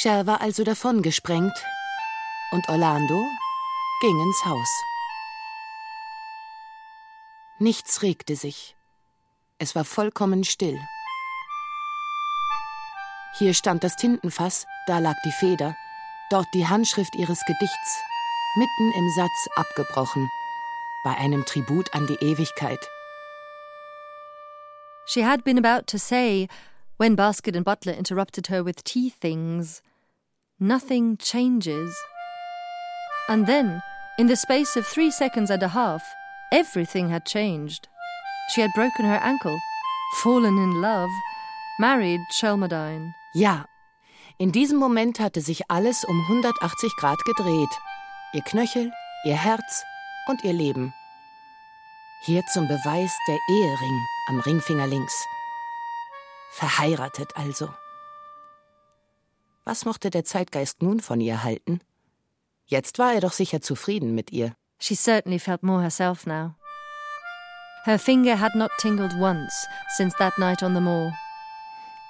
[0.00, 1.58] Cher war also davongesprengt
[2.52, 3.20] und Orlando
[4.00, 4.68] ging ins Haus.
[7.58, 8.76] Nichts regte sich.
[9.58, 10.78] Es war vollkommen still.
[13.38, 15.76] Hier stand das Tintenfass, da lag die Feder,
[16.30, 18.00] dort die Handschrift ihres Gedichts,
[18.54, 20.30] mitten im Satz abgebrochen,
[21.02, 22.88] bei einem Tribut an die Ewigkeit.
[25.06, 26.46] She had been about to say,
[26.98, 29.82] when Basket and Butler interrupted her with tea things,
[30.60, 31.94] Nothing changes.
[33.28, 33.80] And then,
[34.18, 36.02] in the space of three seconds and a half,
[36.50, 37.86] everything had changed.
[38.50, 39.56] She had broken her ankle,
[40.20, 41.10] fallen in love,
[41.78, 43.14] married Shelmadine.
[43.36, 43.66] Ja,
[44.38, 47.70] in diesem Moment hatte sich alles um 180 Grad gedreht.
[48.32, 48.90] Ihr Knöchel,
[49.24, 49.84] ihr Herz
[50.26, 50.92] und ihr Leben.
[52.24, 55.24] Hier zum Beweis der Ehering am Ringfinger links.
[56.50, 57.68] Verheiratet also.
[59.64, 61.80] Was mochte der Zeitgeist nun von ihr halten?
[62.66, 64.54] Jetzt war er doch sicher zufrieden mit ihr.
[64.78, 66.54] She certainly felt more herself now.
[67.84, 71.12] Her finger had not tingled once since that night on the moor.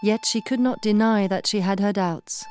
[0.02, 2.44] Yet she could not deny that she had her doubts.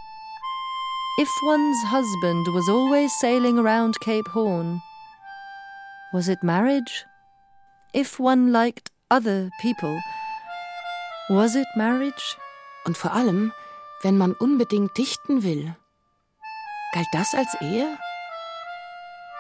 [1.20, 4.82] If one's husband was always sailing around Cape Horn,
[6.14, 7.06] was it marriage?
[7.94, 10.00] If one liked other people,
[11.30, 12.38] was it marriage?
[12.86, 13.52] Und vor allem,
[14.02, 15.76] wenn man unbedingt dichten will.
[16.94, 17.98] Galt das als Ehe?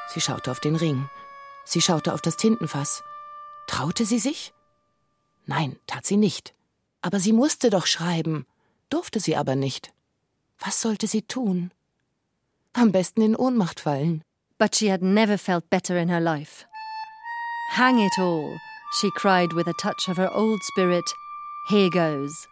[0.09, 1.09] Sie schaute auf den Ring.
[1.65, 3.03] Sie schaute auf das Tintenfass.
[3.67, 4.53] Traute sie sich?
[5.45, 6.53] Nein, tat sie nicht.
[7.01, 8.45] Aber sie musste doch schreiben,
[8.89, 9.93] durfte sie aber nicht.
[10.59, 11.71] Was sollte sie tun?
[12.73, 14.23] Am besten in Ohnmacht fallen.
[14.57, 16.65] But she had never felt better in her life.
[17.71, 18.57] Hang it all,
[18.99, 21.05] she cried with a touch of her old spirit.
[21.69, 22.47] Here goes.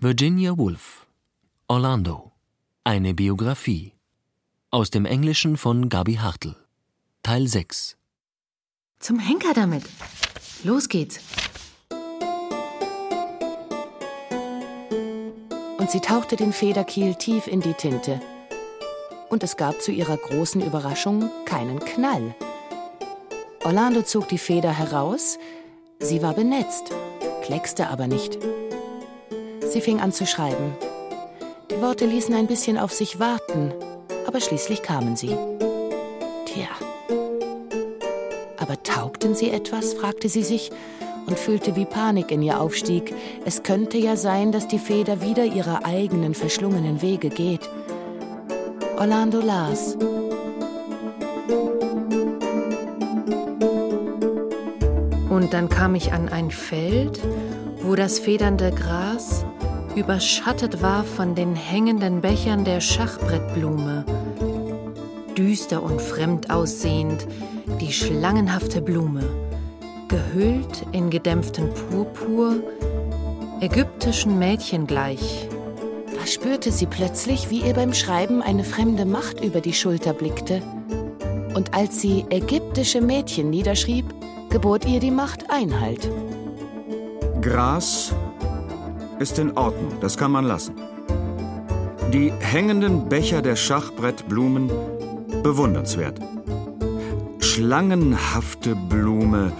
[0.00, 1.06] Virginia Woolf
[1.68, 2.32] Orlando
[2.84, 3.92] Eine Biografie
[4.70, 6.56] Aus dem Englischen von Gabi Hartl
[7.22, 7.98] Teil 6
[8.98, 9.84] Zum Henker damit.
[10.64, 11.20] Los geht's.
[15.82, 18.20] Und sie tauchte den Federkiel tief in die Tinte.
[19.28, 22.36] Und es gab zu ihrer großen Überraschung keinen Knall.
[23.64, 25.40] Orlando zog die Feder heraus,
[25.98, 26.92] sie war benetzt,
[27.42, 28.38] kleckste aber nicht.
[29.72, 30.76] Sie fing an zu schreiben.
[31.68, 33.74] Die Worte ließen ein bisschen auf sich warten,
[34.24, 35.36] aber schließlich kamen sie.
[36.46, 36.68] Tja.
[38.56, 39.94] Aber taugten sie etwas?
[39.94, 40.70] fragte sie sich
[41.26, 43.14] und fühlte, wie Panik in ihr aufstieg.
[43.44, 47.68] Es könnte ja sein, dass die Feder wieder ihre eigenen verschlungenen Wege geht.
[48.98, 49.96] Orlando las.
[55.28, 57.20] Und dann kam ich an ein Feld,
[57.82, 59.44] wo das federnde Gras
[59.96, 64.04] überschattet war von den hängenden Bechern der Schachbrettblume.
[65.36, 67.26] Düster und fremd aussehend,
[67.80, 69.22] die schlangenhafte Blume,
[70.12, 72.56] gehüllt in gedämpften Purpur,
[73.62, 75.48] ägyptischen Mädchen gleich.
[76.14, 80.60] Da spürte sie plötzlich, wie ihr beim Schreiben eine fremde Macht über die Schulter blickte.
[81.54, 84.04] Und als sie ägyptische Mädchen niederschrieb,
[84.50, 86.10] gebot ihr die Macht Einhalt.
[87.40, 88.14] Gras
[89.18, 90.74] ist in Ordnung, das kann man lassen.
[92.12, 94.70] Die hängenden Becher der Schachbrettblumen
[95.42, 96.20] bewundernswert.
[97.38, 99.52] Schlangenhafte Blume.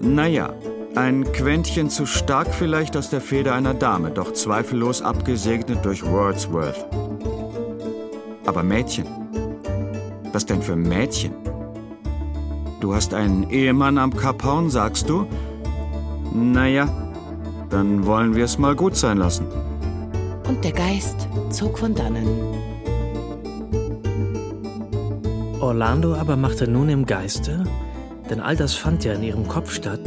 [0.00, 0.52] Naja,
[0.94, 6.86] ein Quäntchen zu stark vielleicht aus der Feder einer Dame, doch zweifellos abgesegnet durch Wordsworth.
[8.46, 9.06] Aber Mädchen?
[10.32, 11.34] Was denn für Mädchen?
[12.80, 15.26] Du hast einen Ehemann am Kap Horn, sagst du?
[16.32, 16.88] Naja,
[17.70, 19.46] dann wollen wir es mal gut sein lassen.
[20.46, 22.28] Und der Geist zog von dannen.
[25.60, 27.64] Orlando aber machte nun im Geiste,
[28.30, 30.00] denn all das fand ja in ihrem Kopf statt,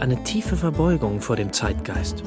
[0.00, 2.22] eine tiefe Verbeugung vor dem Zeitgeist.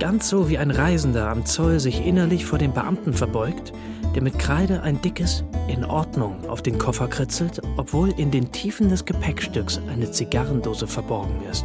[0.00, 3.72] Ganz so wie ein Reisender am Zoll sich innerlich vor dem Beamten verbeugt,
[4.14, 8.88] der mit Kreide ein dickes In Ordnung auf den Koffer kritzelt, obwohl in den Tiefen
[8.88, 11.64] des Gepäckstücks eine Zigarrendose verborgen ist.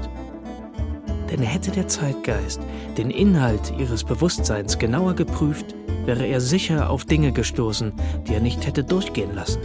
[1.29, 2.61] Denn hätte der Zeitgeist
[2.97, 5.75] den Inhalt ihres Bewusstseins genauer geprüft,
[6.05, 7.93] wäre er sicher auf Dinge gestoßen,
[8.27, 9.59] die er nicht hätte durchgehen lassen.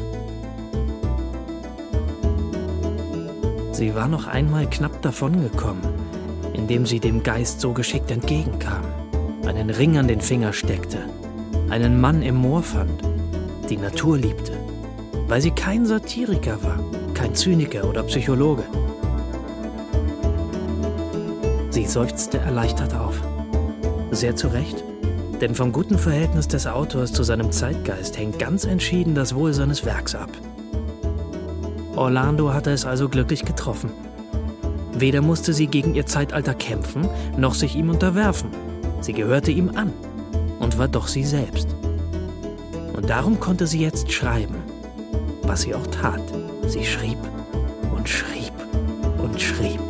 [3.84, 5.82] Sie war noch einmal knapp davongekommen,
[6.54, 8.82] indem sie dem Geist so geschickt entgegenkam,
[9.46, 11.00] einen Ring an den Finger steckte,
[11.68, 13.02] einen Mann im Moor fand,
[13.68, 14.52] die Natur liebte,
[15.28, 16.78] weil sie kein Satiriker war,
[17.12, 18.62] kein Zyniker oder Psychologe.
[21.68, 23.20] Sie seufzte erleichtert auf.
[24.12, 24.82] Sehr zu Recht,
[25.42, 29.84] denn vom guten Verhältnis des Autors zu seinem Zeitgeist hängt ganz entschieden das Wohl seines
[29.84, 30.30] Werks ab.
[31.96, 33.90] Orlando hatte es also glücklich getroffen.
[34.92, 38.50] Weder musste sie gegen ihr Zeitalter kämpfen, noch sich ihm unterwerfen.
[39.00, 39.92] Sie gehörte ihm an
[40.60, 41.68] und war doch sie selbst.
[42.96, 44.56] Und darum konnte sie jetzt schreiben,
[45.42, 46.22] was sie auch tat.
[46.66, 47.18] Sie schrieb
[47.96, 48.52] und schrieb
[49.22, 49.83] und schrieb.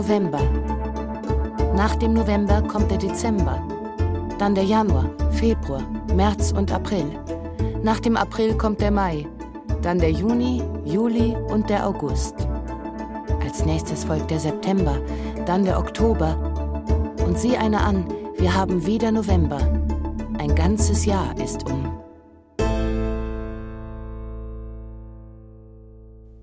[0.00, 0.40] November.
[1.76, 3.62] Nach dem November kommt der Dezember.
[4.38, 5.82] Dann der Januar, Februar,
[6.14, 7.04] März und April.
[7.82, 9.26] Nach dem April kommt der Mai.
[9.82, 12.34] Dann der Juni, Juli und der August.
[13.42, 14.96] Als nächstes folgt der September,
[15.44, 16.34] dann der Oktober.
[17.26, 18.06] Und sieh einer an,
[18.38, 19.58] wir haben wieder November.
[20.38, 21.92] Ein ganzes Jahr ist um.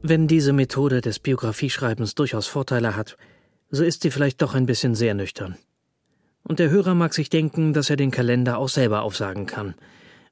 [0.04, 3.18] Wenn diese Methode des Biografieschreibens durchaus Vorteile hat,
[3.70, 5.58] so ist sie vielleicht doch ein bisschen sehr nüchtern.
[6.44, 9.76] Und der Hörer mag sich denken, dass er den Kalender auch selber aufsagen kann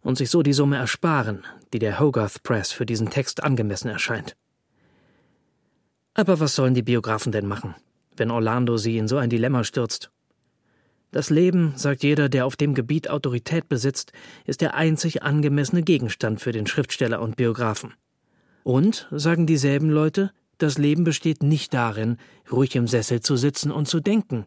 [0.01, 1.43] und sich so die Summe ersparen,
[1.73, 4.37] die der Hogarth Press für diesen Text angemessen erscheint.
[6.13, 7.75] Aber was sollen die Biografen denn machen,
[8.15, 10.11] wenn Orlando sie in so ein Dilemma stürzt?
[11.11, 14.11] Das Leben, sagt jeder, der auf dem Gebiet Autorität besitzt,
[14.45, 17.93] ist der einzig angemessene Gegenstand für den Schriftsteller und Biografen.
[18.63, 22.17] Und, sagen dieselben Leute, das Leben besteht nicht darin,
[22.51, 24.45] ruhig im Sessel zu sitzen und zu denken.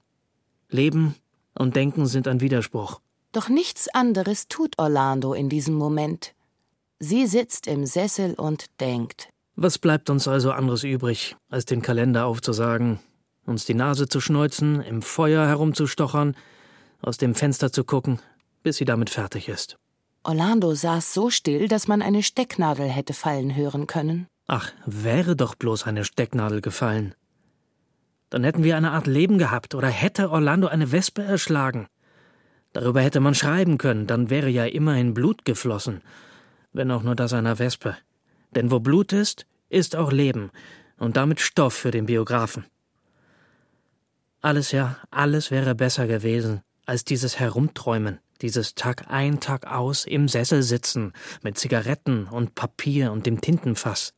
[0.71, 1.15] Leben
[1.55, 3.01] und Denken sind ein Widerspruch.
[3.33, 6.35] Doch nichts anderes tut Orlando in diesem Moment.
[6.99, 9.29] Sie sitzt im Sessel und denkt.
[9.55, 13.01] Was bleibt uns also anderes übrig, als den Kalender aufzusagen,
[13.45, 16.37] uns die Nase zu schneuzen, im Feuer herumzustochern,
[17.03, 18.21] aus dem Fenster zu gucken,
[18.63, 19.79] bis sie damit fertig ist.
[20.25, 24.27] Orlando saß so still, dass man eine Stecknadel hätte fallen hören können.
[24.49, 27.15] Ach, wäre doch bloß eine Stecknadel gefallen.
[28.31, 31.87] Dann hätten wir eine Art Leben gehabt, oder hätte Orlando eine Wespe erschlagen.
[32.73, 36.03] Darüber hätte man schreiben können, dann wäre ja immerhin Blut geflossen,
[36.73, 37.97] wenn auch nur das einer Wespe.
[38.55, 40.51] Denn wo Blut ist, ist auch Leben
[40.97, 42.65] und damit Stoff für den Biografen.
[44.41, 50.29] Alles ja, alles wäre besser gewesen als dieses Herumträumen dieses Tag ein, Tag aus im
[50.29, 51.13] Sessel sitzen,
[51.43, 54.15] mit Zigaretten und Papier und dem Tintenfass.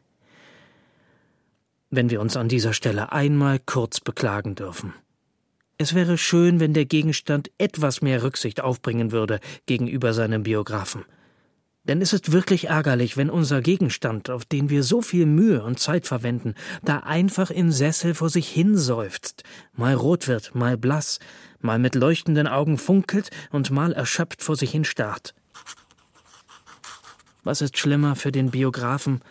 [1.91, 4.95] Wenn wir uns an dieser Stelle einmal kurz beklagen dürfen.
[5.77, 11.05] Es wäre schön, wenn der Gegenstand etwas mehr Rücksicht aufbringen würde gegenüber seinem Biografen.
[11.85, 15.81] Denn es ist wirklich ärgerlich, wenn unser Gegenstand, auf den wir so viel Mühe und
[15.81, 16.55] Zeit verwenden,
[16.85, 19.43] da einfach im Sessel vor sich hinseufzt,
[19.73, 21.19] mal rot wird, mal blass,
[21.61, 25.35] mal mit leuchtenden Augen funkelt und mal erschöpft vor sich hin starrt.
[27.43, 29.23] Was ist schlimmer für den Biografen,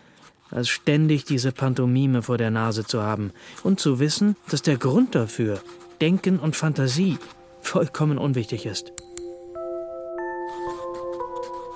[0.52, 3.32] als ständig diese Pantomime vor der Nase zu haben
[3.64, 5.60] und zu wissen, dass der Grund dafür,
[6.02, 7.18] Denken und Fantasie,
[7.62, 8.94] vollkommen unwichtig ist.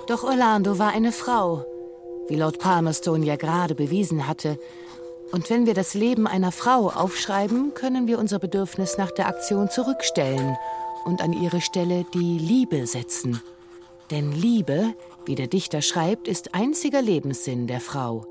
[0.08, 1.66] Doch Orlando war eine Frau,
[2.28, 4.58] wie Lord Palmerston ja gerade bewiesen hatte,
[5.34, 9.68] und wenn wir das Leben einer Frau aufschreiben, können wir unser Bedürfnis nach der Aktion
[9.68, 10.56] zurückstellen
[11.06, 13.42] und an ihre Stelle die Liebe setzen.
[14.12, 14.94] Denn Liebe,
[15.26, 18.28] wie der Dichter schreibt, ist einziger Lebenssinn der Frau.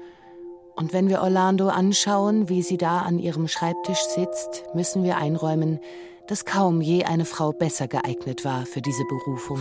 [0.75, 5.81] Und wenn wir Orlando anschauen, wie sie da an ihrem Schreibtisch sitzt, müssen wir einräumen,
[6.27, 9.61] dass kaum je eine Frau besser geeignet war für diese Berufung.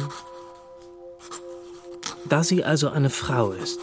[2.29, 3.79] Da sie also eine Frau ist,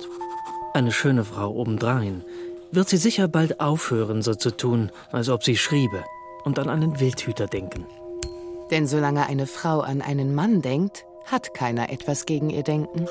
[0.74, 2.24] eine schöne Frau obendrein,
[2.70, 6.04] wird sie sicher bald aufhören, so zu tun, als ob sie schriebe
[6.44, 7.86] und an einen Wildhüter denken.
[8.70, 13.06] Denn solange eine Frau an einen Mann denkt, hat keiner etwas gegen ihr Denken.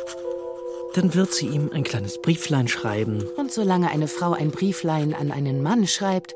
[0.97, 3.23] Dann wird sie ihm ein kleines Brieflein schreiben.
[3.37, 6.33] Und solange eine Frau ein Brieflein an einen Mann schreibt,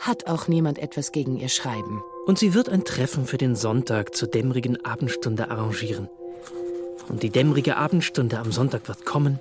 [0.00, 2.02] hat auch niemand etwas gegen ihr Schreiben.
[2.24, 6.08] Und sie wird ein Treffen für den Sonntag zur dämmerigen Abendstunde arrangieren.
[7.10, 9.40] Und die dämmerige Abendstunde am Sonntag wird kommen,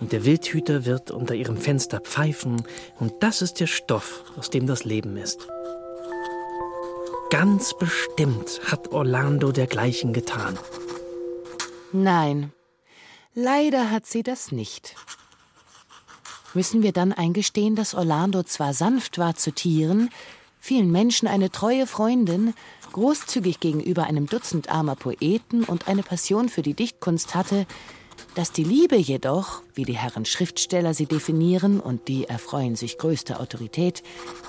[0.00, 2.64] und der Wildhüter wird unter ihrem Fenster pfeifen,
[2.98, 5.46] und das ist der Stoff, aus dem das Leben ist.
[7.30, 10.58] Ganz bestimmt hat Orlando dergleichen getan.
[11.92, 12.52] Nein,
[13.38, 14.96] leider hat sie das nicht.
[16.54, 20.10] Müssen wir dann eingestehen, dass Orlando zwar sanft war zu Tieren,
[20.58, 22.52] vielen Menschen eine treue Freundin,
[22.92, 27.66] großzügig gegenüber einem Dutzend armer Poeten und eine Passion für die Dichtkunst hatte,
[28.34, 33.40] dass die Liebe jedoch, wie die Herren Schriftsteller sie definieren, und die erfreuen sich größter
[33.40, 34.02] Autorität,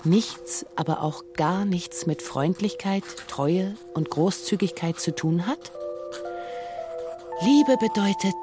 [0.04, 5.72] nichts, aber auch gar nichts mit Freundlichkeit, Treue und Großzügigkeit zu tun hat?
[7.42, 8.36] Liebe bedeutet.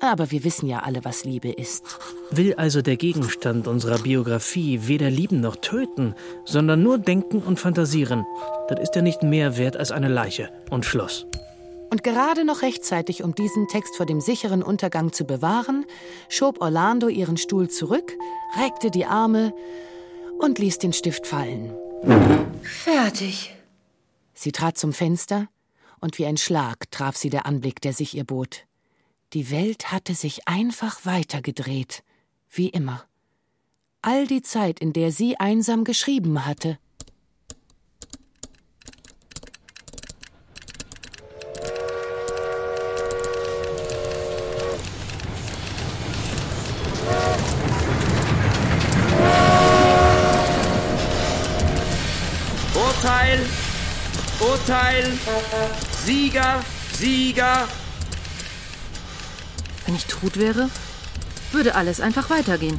[0.00, 1.84] Aber wir wissen ja alle, was Liebe ist.
[2.30, 6.14] Will also der Gegenstand unserer Biografie weder lieben noch töten,
[6.44, 8.24] sondern nur denken und fantasieren,
[8.68, 11.26] dann ist er nicht mehr wert als eine Leiche und Schluss.
[11.90, 15.86] Und gerade noch rechtzeitig, um diesen Text vor dem sicheren Untergang zu bewahren,
[16.28, 18.12] schob Orlando ihren Stuhl zurück,
[18.60, 19.54] reckte die Arme
[20.38, 21.74] und ließ den Stift fallen.
[22.62, 23.54] Fertig.
[24.34, 25.48] Sie trat zum Fenster,
[26.00, 28.67] und wie ein Schlag traf sie der Anblick, der sich ihr bot.
[29.34, 32.02] Die Welt hatte sich einfach weitergedreht,
[32.48, 33.04] wie immer.
[34.00, 36.78] All die Zeit, in der sie einsam geschrieben hatte.
[52.74, 53.46] Urteil!
[54.40, 55.18] Urteil!
[56.06, 56.64] Sieger!
[56.94, 57.68] Sieger!
[59.88, 60.68] Wenn ich tot wäre,
[61.50, 62.78] würde alles einfach weitergehen.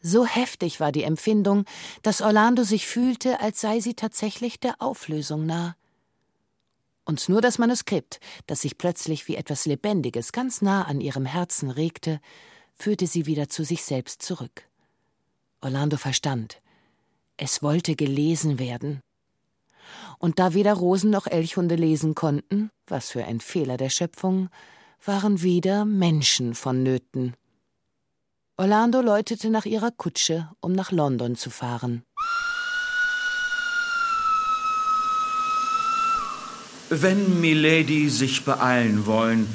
[0.00, 1.64] So heftig war die Empfindung,
[2.02, 5.74] dass Orlando sich fühlte, als sei sie tatsächlich der Auflösung nah.
[7.04, 11.70] Und nur das Manuskript, das sich plötzlich wie etwas Lebendiges ganz nah an ihrem Herzen
[11.70, 12.20] regte,
[12.76, 14.68] führte sie wieder zu sich selbst zurück.
[15.60, 16.62] Orlando verstand.
[17.36, 19.00] Es wollte gelesen werden.
[20.20, 24.50] Und da weder Rosen noch Elchhunde lesen konnten, was für ein Fehler der Schöpfung,
[25.06, 27.34] waren wieder Menschen vonnöten.
[28.56, 32.04] Orlando läutete nach ihrer Kutsche, um nach London zu fahren.
[36.90, 39.48] Wenn Milady sich beeilen wollen,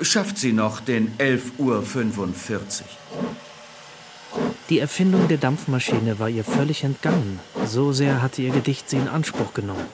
[0.00, 2.88] schafft sie noch den 11.45 Uhr.
[4.68, 7.40] Die Erfindung der Dampfmaschine war ihr völlig entgangen.
[7.64, 9.86] So sehr hatte ihr Gedicht sie in Anspruch genommen.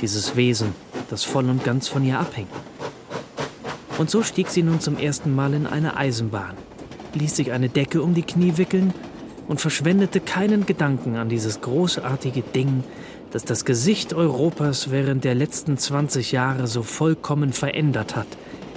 [0.00, 0.74] Dieses Wesen,
[1.10, 2.46] das voll und ganz von ihr abhing.
[3.98, 6.54] Und so stieg sie nun zum ersten Mal in eine Eisenbahn,
[7.14, 8.94] ließ sich eine Decke um die Knie wickeln
[9.48, 12.84] und verschwendete keinen Gedanken an dieses großartige Ding,
[13.32, 18.28] das das Gesicht Europas während der letzten 20 Jahre so vollkommen verändert hat,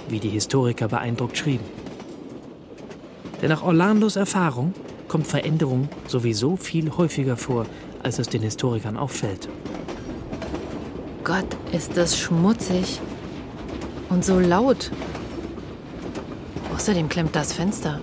[0.08, 1.64] wie die Historiker beeindruckt schrieben.
[3.40, 4.74] Denn nach Orlandos Erfahrung
[5.08, 7.66] kommt Veränderung sowieso viel häufiger vor,
[8.02, 9.48] als es den Historikern auffällt.
[11.22, 13.00] Gott, ist das schmutzig
[14.08, 14.90] und so laut.
[16.74, 18.00] Außerdem klemmt das Fenster.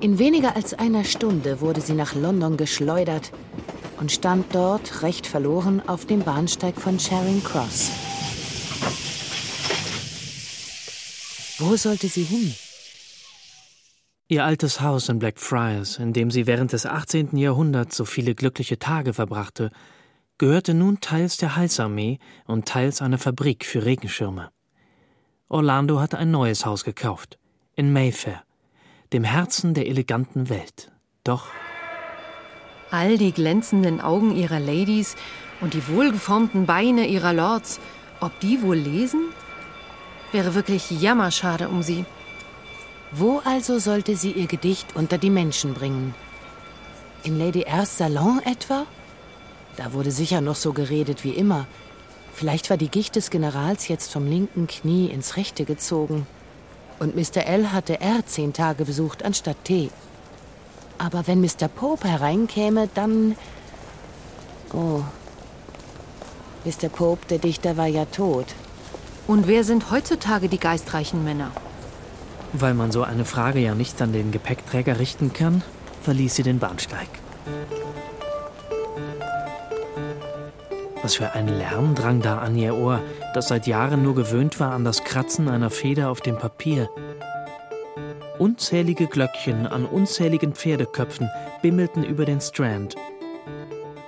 [0.00, 3.32] In weniger als einer Stunde wurde sie nach London geschleudert
[3.98, 7.90] und stand dort recht verloren auf dem Bahnsteig von Charing Cross.
[11.58, 12.54] Wo sollte sie hin?
[14.28, 17.36] Ihr altes Haus in Blackfriars, in dem sie während des 18.
[17.36, 19.70] Jahrhunderts so viele glückliche Tage verbrachte,
[20.36, 24.50] gehörte nun teils der Heilsarmee und teils einer Fabrik für Regenschirme.
[25.48, 27.38] Orlando hatte ein neues Haus gekauft,
[27.74, 28.42] in Mayfair,
[29.12, 30.92] dem Herzen der eleganten Welt.
[31.24, 31.46] Doch
[32.90, 35.16] all die glänzenden Augen ihrer Ladies
[35.60, 37.80] und die wohlgeformten Beine ihrer Lords,
[38.20, 39.20] ob die wohl lesen?
[40.32, 42.04] Wäre wirklich jammerschade um sie.
[43.12, 46.14] Wo also sollte sie ihr Gedicht unter die Menschen bringen?
[47.22, 48.86] In Lady Eyres Salon etwa?
[49.76, 51.66] Da wurde sicher noch so geredet wie immer.
[52.38, 56.24] Vielleicht war die Gicht des Generals jetzt vom linken Knie ins rechte gezogen.
[57.00, 57.44] Und Mr.
[57.46, 59.90] L hatte R zehn Tage besucht anstatt T.
[60.98, 61.66] Aber wenn Mr.
[61.66, 63.34] Pope hereinkäme, dann.
[64.72, 65.00] Oh.
[66.64, 66.88] Mr.
[66.88, 68.46] Pope, der Dichter, war ja tot.
[69.26, 71.50] Und wer sind heutzutage die geistreichen Männer?
[72.52, 75.64] Weil man so eine Frage ja nicht an den Gepäckträger richten kann,
[76.02, 77.08] verließ sie den Bahnsteig.
[81.02, 83.00] Was für ein Lärm drang da an ihr Ohr,
[83.32, 86.88] das seit Jahren nur gewöhnt war an das Kratzen einer Feder auf dem Papier.
[88.38, 91.28] Unzählige Glöckchen an unzähligen Pferdeköpfen
[91.62, 92.96] bimmelten über den Strand.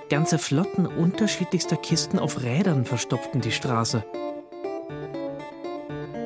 [0.09, 4.03] Ganze Flotten unterschiedlichster Kisten auf Rädern verstopften die Straße.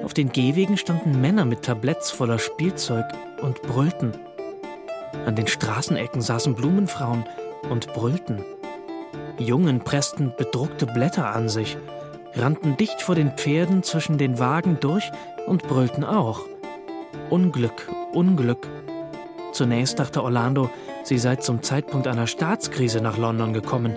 [0.03, 3.05] Auf den Gehwegen standen Männer mit Tabletts voller Spielzeug
[3.41, 4.13] und brüllten.
[5.25, 7.25] An den Straßenecken saßen Blumenfrauen
[7.69, 8.43] und brüllten.
[9.37, 11.77] Jungen pressten bedruckte Blätter an sich,
[12.35, 15.11] rannten dicht vor den Pferden zwischen den Wagen durch
[15.47, 16.41] und brüllten auch.
[17.29, 18.67] Unglück, Unglück.
[19.51, 20.69] Zunächst dachte Orlando,
[21.03, 23.95] sie sei zum Zeitpunkt einer Staatskrise nach London gekommen.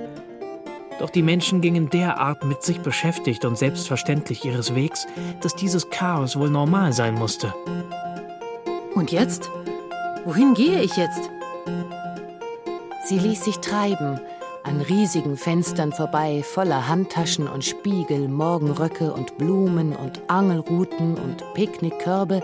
[0.99, 5.07] Doch die Menschen gingen derart mit sich beschäftigt und selbstverständlich ihres Wegs,
[5.41, 7.55] dass dieses Chaos wohl normal sein musste.
[8.95, 9.51] Und jetzt?
[10.25, 11.31] Wohin gehe ich jetzt?
[13.05, 14.21] Sie ließ sich treiben,
[14.69, 22.43] an riesigen Fenstern vorbei, voller Handtaschen und Spiegel, Morgenröcke und Blumen und Angelruten und Picknickkörbe,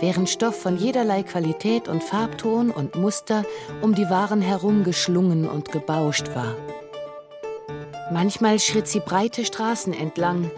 [0.00, 3.44] während Stoff von jederlei Qualität und Farbton und Muster
[3.82, 6.56] um die Waren herum geschlungen und gebauscht war.
[8.12, 10.50] Manchmal schritt sie breite Straßen entlang,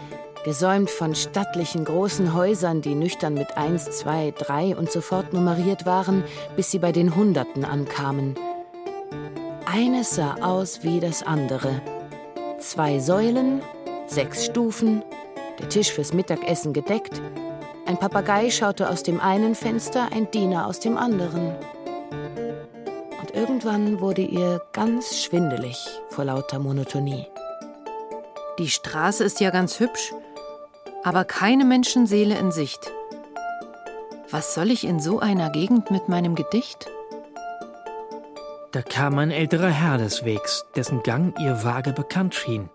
[0.43, 6.23] gesäumt von stattlichen großen Häusern, die nüchtern mit eins, zwei, drei und sofort nummeriert waren,
[6.55, 8.35] bis sie bei den Hunderten ankamen.
[9.75, 11.81] Eines sah aus wie das andere.
[12.59, 13.63] Zwei Säulen,
[14.05, 15.03] sechs Stufen,
[15.59, 17.19] der Tisch fürs Mittagessen gedeckt,
[17.87, 21.55] ein Papagei schaute aus dem einen Fenster, ein Diener aus dem anderen.
[23.19, 27.25] Und irgendwann wurde ihr ganz schwindelig vor lauter Monotonie.
[28.59, 30.13] Die Straße ist ja ganz hübsch,
[31.03, 32.91] aber keine Menschenseele in Sicht.
[34.29, 36.91] Was soll ich in so einer Gegend mit meinem Gedicht?
[38.73, 42.71] Da kam ein älterer Herr des Wegs, dessen Gang ihr vage bekannt schien.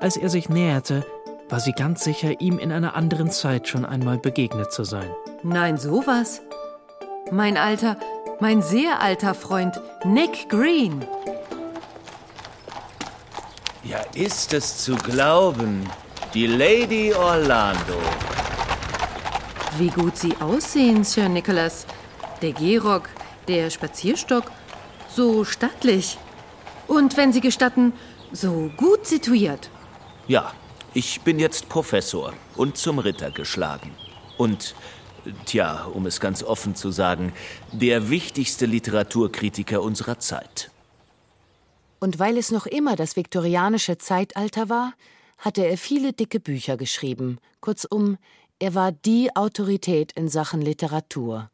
[0.00, 1.04] Als er sich näherte,
[1.50, 5.10] war sie ganz sicher, ihm in einer anderen Zeit schon einmal begegnet zu sein.
[5.42, 6.40] Nein, sowas.
[7.30, 7.98] Mein alter,
[8.40, 11.04] mein sehr alter Freund Nick Green.
[13.84, 15.86] Ja, ist es zu glauben,
[16.32, 18.00] die Lady Orlando.
[19.76, 21.84] Wie gut Sie aussehen, Sir Nicholas.
[22.40, 23.10] Der Gehrock,
[23.48, 24.44] der Spazierstock,
[25.18, 26.16] so stattlich.
[26.86, 27.92] Und wenn Sie gestatten,
[28.30, 29.68] so gut situiert.
[30.28, 30.52] Ja,
[30.94, 33.90] ich bin jetzt Professor und zum Ritter geschlagen.
[34.36, 34.76] Und,
[35.44, 37.32] tja, um es ganz offen zu sagen,
[37.72, 40.70] der wichtigste Literaturkritiker unserer Zeit.
[41.98, 44.92] Und weil es noch immer das viktorianische Zeitalter war,
[45.38, 47.38] hatte er viele dicke Bücher geschrieben.
[47.60, 48.18] Kurzum,
[48.60, 51.50] er war die Autorität in Sachen Literatur.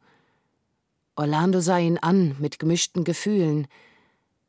[1.15, 3.67] Orlando sah ihn an mit gemischten Gefühlen.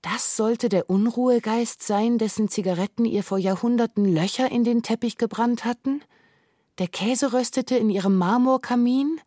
[0.03, 5.65] Das sollte der Unruhegeist sein, dessen Zigaretten ihr vor Jahrhunderten Löcher in den Teppich gebrannt
[5.65, 6.03] hatten?
[6.79, 9.21] Der Käse röstete in ihrem Marmorkamin?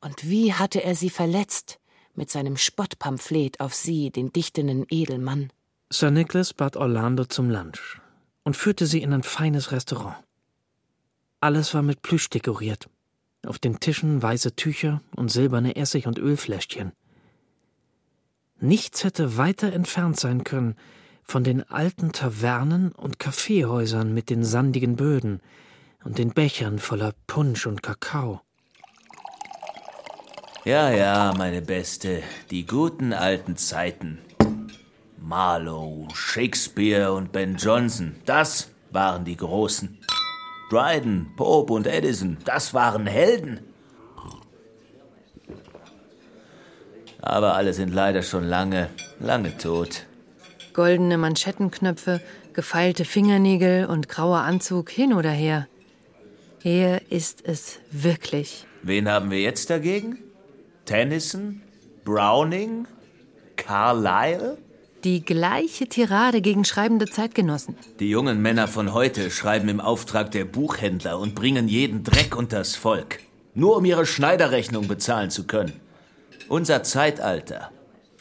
[0.00, 1.78] Und wie hatte er sie verletzt?
[2.14, 5.50] mit seinem Spottpamphlet auf sie, den dichtenden Edelmann.
[5.90, 8.00] Sir Nicholas bat Orlando zum Lunch
[8.44, 10.16] und führte sie in ein feines Restaurant.
[11.40, 12.88] Alles war mit Plüsch dekoriert.
[13.46, 16.92] Auf den Tischen weiße Tücher und silberne Essig- und Ölfläschchen.
[18.60, 20.76] Nichts hätte weiter entfernt sein können
[21.24, 25.40] von den alten Tavernen und Kaffeehäusern mit den sandigen Böden
[26.04, 28.40] und den Bechern voller Punsch und Kakao.
[30.64, 34.18] Ja, ja, meine Beste, die guten alten Zeiten.
[35.18, 39.98] Marlowe, Shakespeare und Ben Jonson, das waren die Großen.
[40.72, 43.60] Dryden, Pope und Edison, das waren Helden.
[47.20, 48.88] Aber alle sind leider schon lange,
[49.20, 50.06] lange tot.
[50.72, 52.22] Goldene Manschettenknöpfe,
[52.54, 55.68] gefeilte Fingernägel und grauer Anzug hin oder her.
[56.62, 58.66] Hier ist es wirklich.
[58.82, 60.16] Wen haben wir jetzt dagegen?
[60.86, 61.60] Tennyson,
[62.02, 62.86] Browning,
[63.56, 64.56] Carlyle?
[65.04, 67.74] Die gleiche Tirade gegen schreibende Zeitgenossen.
[67.98, 72.76] Die jungen Männer von heute schreiben im Auftrag der Buchhändler und bringen jeden Dreck unters
[72.76, 73.18] Volk.
[73.52, 75.72] Nur um ihre Schneiderrechnung bezahlen zu können.
[76.48, 77.72] Unser Zeitalter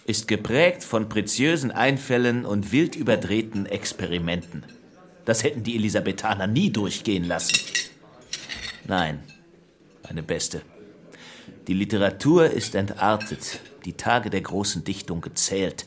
[0.07, 4.65] ist geprägt von preziösen Einfällen und wild überdrehten Experimenten.
[5.25, 7.59] Das hätten die Elisabethaner nie durchgehen lassen.
[8.87, 9.21] Nein,
[10.03, 10.63] meine Beste.
[11.67, 15.85] Die Literatur ist entartet, die Tage der großen Dichtung gezählt.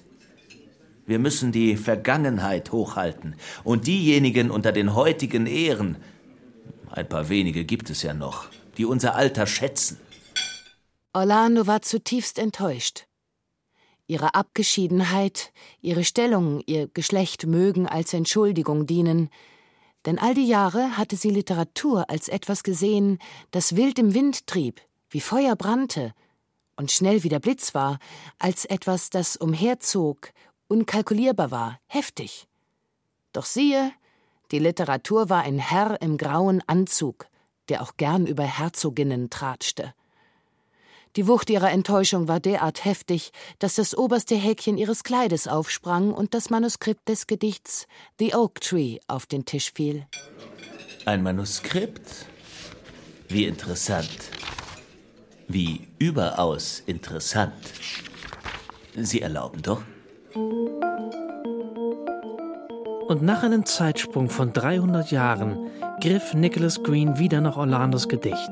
[1.07, 5.99] Wir müssen die Vergangenheit hochhalten und diejenigen unter den heutigen ehren.
[6.91, 8.47] Ein paar wenige gibt es ja noch,
[8.79, 9.99] die unser Alter schätzen.
[11.13, 13.07] Orlando war zutiefst enttäuscht.
[14.07, 19.31] Ihre Abgeschiedenheit, ihre Stellung, ihr Geschlecht mögen als Entschuldigung dienen,
[20.07, 23.19] denn all die Jahre hatte sie Literatur als etwas gesehen,
[23.51, 26.13] das wild im Wind trieb, wie Feuer brannte
[26.77, 27.99] und schnell wie der Blitz war,
[28.39, 30.33] als etwas, das umherzog,
[30.69, 32.47] unkalkulierbar war, heftig.
[33.33, 33.93] Doch siehe,
[34.51, 37.27] die Literatur war ein Herr im grauen Anzug,
[37.69, 39.95] der auch gern über Herzoginnen tratschte.
[41.17, 46.35] Die Wucht ihrer Enttäuschung war derart heftig, dass das oberste Häkchen ihres Kleides aufsprang und
[46.35, 47.87] das Manuskript des Gedichts
[48.19, 50.07] The Oak Tree auf den Tisch fiel.
[51.07, 52.27] Ein Manuskript?
[53.29, 54.31] Wie interessant.
[55.47, 57.55] Wie überaus interessant.
[58.97, 59.83] Sie erlauben doch?
[63.09, 65.71] Und nach einem Zeitsprung von 300 Jahren
[66.01, 68.51] griff Nicholas Green wieder nach Orlandos Gedicht.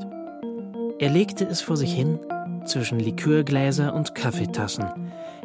[0.99, 2.21] Er legte es vor sich hin,
[2.65, 4.87] zwischen Likörgläser und Kaffeetassen,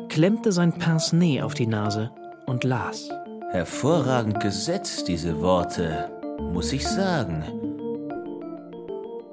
[0.10, 2.12] klemmte sein Pince-Nez auf die Nase
[2.46, 3.10] und las.
[3.50, 6.12] Hervorragend gesetzt, diese Worte,
[6.54, 7.44] muss ich sagen.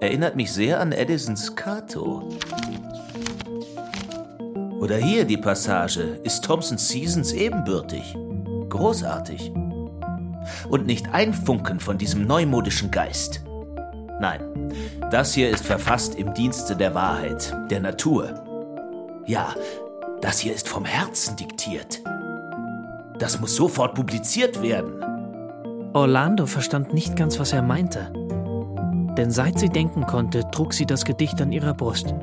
[0.01, 2.31] Erinnert mich sehr an Edisons Cato.
[4.85, 6.20] Oder hier die Passage.
[6.25, 8.14] Ist Thompson Seasons ebenbürtig?
[8.68, 9.51] Großartig.
[10.68, 13.42] Und nicht ein Funken von diesem neumodischen Geist.
[14.20, 14.42] Nein,
[15.11, 18.35] das hier ist verfasst im Dienste der Wahrheit, der Natur.
[19.25, 19.55] Ja,
[20.20, 22.03] das hier ist vom Herzen diktiert.
[23.18, 25.03] Das muss sofort publiziert werden.
[25.94, 28.12] Orlando verstand nicht ganz, was er meinte.
[29.16, 32.14] Denn seit sie denken konnte, trug sie das Gedicht an ihrer Brust.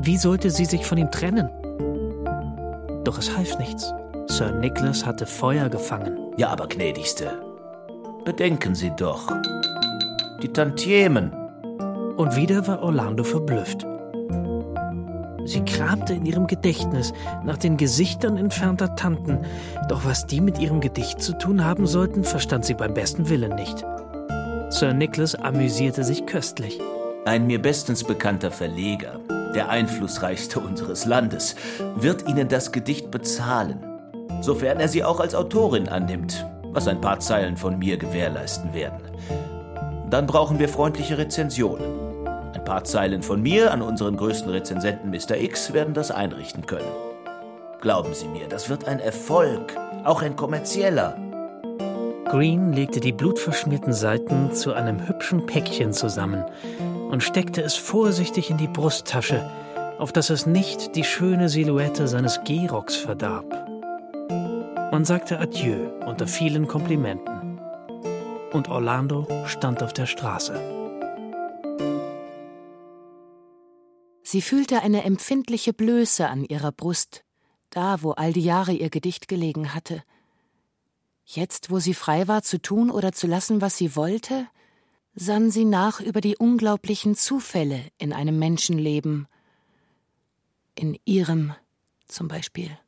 [0.00, 1.50] Wie sollte sie sich von ihm trennen?
[3.08, 3.94] Doch es half nichts.
[4.26, 6.18] Sir Nicholas hatte Feuer gefangen.
[6.36, 7.40] Ja, aber gnädigste,
[8.26, 9.32] bedenken Sie doch.
[10.42, 11.32] Die Tantiemen.
[12.18, 13.86] Und wieder war Orlando verblüfft.
[15.46, 19.38] Sie kramte in ihrem Gedächtnis nach den Gesichtern entfernter Tanten,
[19.88, 23.54] doch was die mit ihrem Gedicht zu tun haben sollten, verstand sie beim besten Willen
[23.54, 23.86] nicht.
[24.68, 26.78] Sir Nicholas amüsierte sich köstlich.
[27.24, 29.18] Ein mir bestens bekannter Verleger,
[29.58, 31.56] der einflussreichste unseres Landes,
[31.96, 33.84] wird Ihnen das Gedicht bezahlen,
[34.40, 39.00] sofern er Sie auch als Autorin annimmt, was ein paar Zeilen von mir gewährleisten werden.
[40.10, 41.90] Dann brauchen wir freundliche Rezensionen.
[42.54, 45.36] Ein paar Zeilen von mir an unseren größten Rezensenten Mr.
[45.36, 46.92] X werden das einrichten können.
[47.80, 51.16] Glauben Sie mir, das wird ein Erfolg, auch ein kommerzieller.
[52.26, 56.44] Green legte die blutverschmierten Seiten zu einem hübschen Päckchen zusammen
[57.08, 59.50] und steckte es vorsichtig in die Brusttasche,
[59.98, 63.50] auf dass es nicht die schöne Silhouette seines Gehrocks verdarb.
[64.92, 67.58] Man sagte Adieu unter vielen Komplimenten.
[68.52, 70.78] Und Orlando stand auf der Straße.
[74.22, 77.24] Sie fühlte eine empfindliche Blöße an ihrer Brust,
[77.70, 80.02] da, wo all die Jahre ihr Gedicht gelegen hatte.
[81.24, 84.46] Jetzt, wo sie frei war zu tun oder zu lassen, was sie wollte,
[85.20, 89.26] sann sie nach über die unglaublichen Zufälle in einem Menschenleben.
[90.74, 91.54] In ihrem
[92.06, 92.78] zum Beispiel.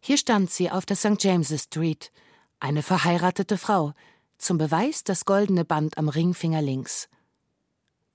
[0.00, 1.22] Hier stand sie auf der St.
[1.22, 2.10] James's Street,
[2.58, 3.92] eine verheiratete Frau,
[4.38, 7.08] zum Beweis das goldene Band am Ringfinger links.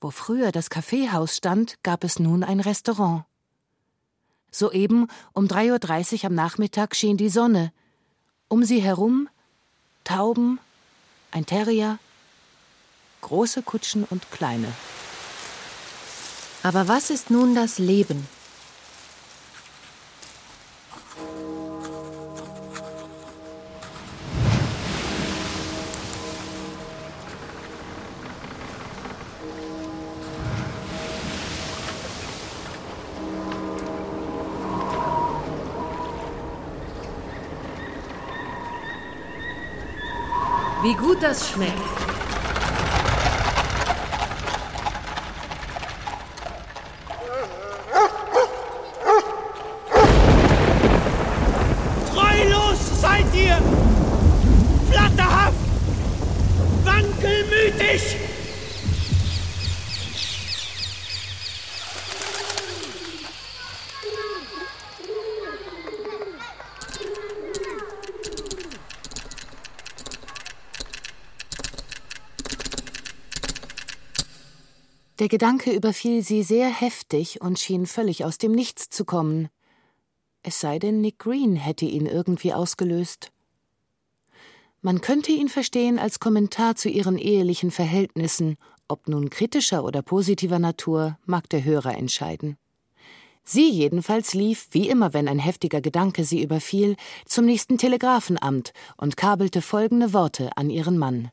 [0.01, 3.25] Wo früher das Kaffeehaus stand, gab es nun ein Restaurant.
[4.51, 7.71] Soeben um 3.30 Uhr am Nachmittag schien die Sonne.
[8.49, 9.29] Um sie herum
[10.03, 10.59] Tauben,
[11.31, 11.97] ein Terrier,
[13.25, 14.71] große Kutschen und kleine.
[16.61, 18.27] Aber was ist nun das Leben?
[40.83, 42.04] Wie gut das schmeckt.
[75.35, 79.49] Gedanke überfiel sie sehr heftig und schien völlig aus dem Nichts zu kommen.
[80.43, 83.33] Es sei denn, Nick Green hätte ihn irgendwie ausgelöst.
[84.81, 88.55] Man könnte ihn verstehen als Kommentar zu ihren ehelichen Verhältnissen,
[88.87, 92.55] ob nun kritischer oder positiver Natur, mag der Hörer entscheiden.
[93.43, 96.95] Sie jedenfalls lief, wie immer, wenn ein heftiger Gedanke sie überfiel,
[97.25, 101.29] zum nächsten Telegrafenamt und kabelte folgende Worte an ihren Mann.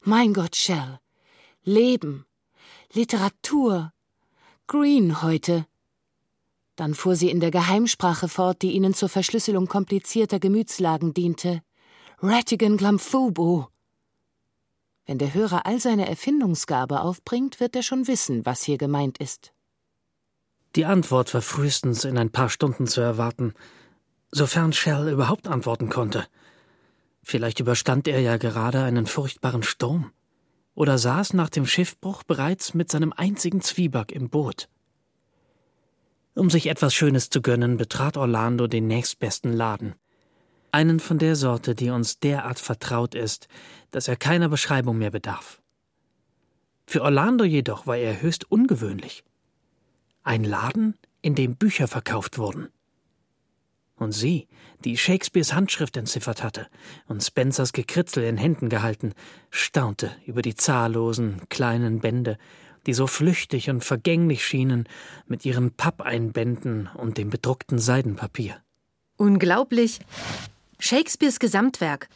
[0.00, 0.98] Mein Gott, Shell.
[1.62, 2.26] Leben.
[2.94, 3.90] Literatur.
[4.66, 5.64] Green heute.
[6.76, 11.62] Dann fuhr sie in der Geheimsprache fort, die ihnen zur Verschlüsselung komplizierter Gemütslagen diente.
[12.20, 13.68] Rattigan Glamfubo.
[15.06, 19.54] Wenn der Hörer all seine Erfindungsgabe aufbringt, wird er schon wissen, was hier gemeint ist.
[20.76, 23.54] Die Antwort war frühestens in ein paar Stunden zu erwarten,
[24.32, 26.26] sofern Shell überhaupt antworten konnte.
[27.22, 30.12] Vielleicht überstand er ja gerade einen furchtbaren Sturm
[30.74, 34.68] oder saß nach dem Schiffbruch bereits mit seinem einzigen Zwieback im Boot.
[36.34, 39.94] Um sich etwas Schönes zu gönnen, betrat Orlando den nächstbesten Laden.
[40.70, 43.48] Einen von der Sorte, die uns derart vertraut ist,
[43.90, 45.60] dass er keiner Beschreibung mehr bedarf.
[46.86, 49.24] Für Orlando jedoch war er höchst ungewöhnlich.
[50.22, 52.68] Ein Laden, in dem Bücher verkauft wurden.
[54.02, 54.48] Und sie,
[54.84, 56.66] die Shakespeares Handschrift entziffert hatte
[57.06, 59.12] und Spencers Gekritzel in Händen gehalten,
[59.50, 62.36] staunte über die zahllosen kleinen Bände,
[62.86, 64.88] die so flüchtig und vergänglich schienen
[65.26, 68.60] mit ihren Pappeinbänden und dem bedruckten Seidenpapier.
[69.18, 70.00] Unglaublich.
[70.80, 72.08] Shakespeares Gesamtwerk.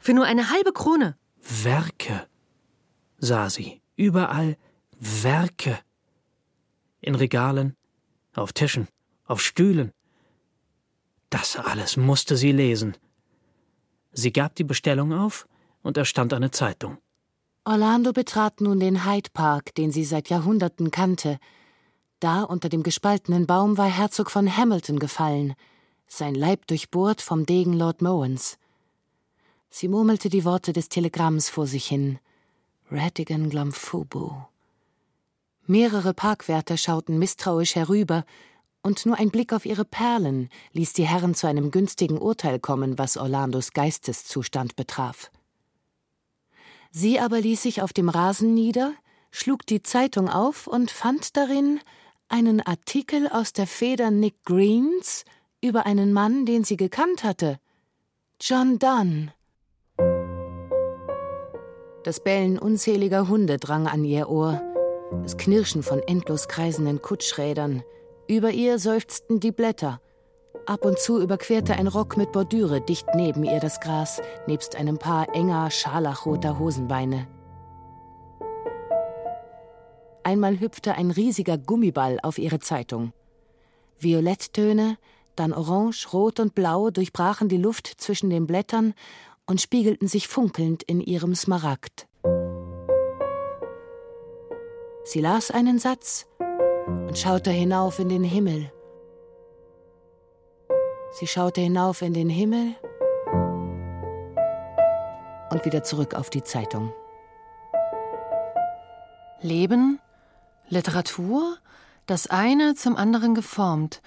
[0.00, 1.16] Für nur eine halbe Krone.
[1.64, 2.24] Werke,
[3.18, 3.80] sah sie.
[3.96, 4.56] Überall
[5.00, 5.76] Werke.
[7.00, 7.74] In Regalen,
[8.32, 8.86] auf Tischen,
[9.24, 9.90] auf Stühlen.
[11.30, 12.96] Das alles musste sie lesen.
[14.12, 15.46] Sie gab die Bestellung auf
[15.82, 16.98] und erstand eine Zeitung.
[17.64, 21.38] Orlando betrat nun den Hyde Park, den sie seit Jahrhunderten kannte.
[22.18, 25.54] Da unter dem gespaltenen Baum war Herzog von Hamilton gefallen,
[26.06, 28.58] sein Leib durchbohrt vom Degen Lord Mowens.
[29.68, 32.18] Sie murmelte die Worte des Telegramms vor sich hin.
[32.90, 34.32] Ratigan Glomfubu.
[35.66, 38.24] Mehrere Parkwärter schauten misstrauisch herüber,
[38.82, 42.98] und nur ein Blick auf ihre Perlen ließ die Herren zu einem günstigen Urteil kommen,
[42.98, 45.30] was Orlandos Geisteszustand betraf.
[46.90, 48.94] Sie aber ließ sich auf dem Rasen nieder,
[49.30, 51.80] schlug die Zeitung auf und fand darin
[52.28, 55.24] einen Artikel aus der Feder Nick Greens
[55.62, 57.58] über einen Mann, den sie gekannt hatte.
[58.40, 59.32] John Donne.
[62.02, 64.62] Das Bellen unzähliger Hunde drang an ihr Ohr,
[65.22, 67.82] das Knirschen von endlos kreisenden Kutschrädern.
[68.30, 70.00] Über ihr seufzten die Blätter.
[70.64, 74.98] Ab und zu überquerte ein Rock mit Bordüre dicht neben ihr das Gras, nebst einem
[74.98, 77.26] Paar enger, scharlachroter Hosenbeine.
[80.22, 83.12] Einmal hüpfte ein riesiger Gummiball auf ihre Zeitung.
[83.98, 84.96] Violetttöne,
[85.34, 88.94] dann Orange, Rot und Blau durchbrachen die Luft zwischen den Blättern
[89.44, 92.06] und spiegelten sich funkelnd in ihrem Smaragd.
[95.02, 96.28] Sie las einen Satz
[97.06, 98.70] und schaute hinauf in den Himmel.
[101.12, 102.74] Sie schaute hinauf in den Himmel
[105.50, 106.92] und wieder zurück auf die Zeitung.
[109.40, 110.00] Leben,
[110.68, 111.56] Literatur,
[112.06, 114.02] das eine zum anderen geformt.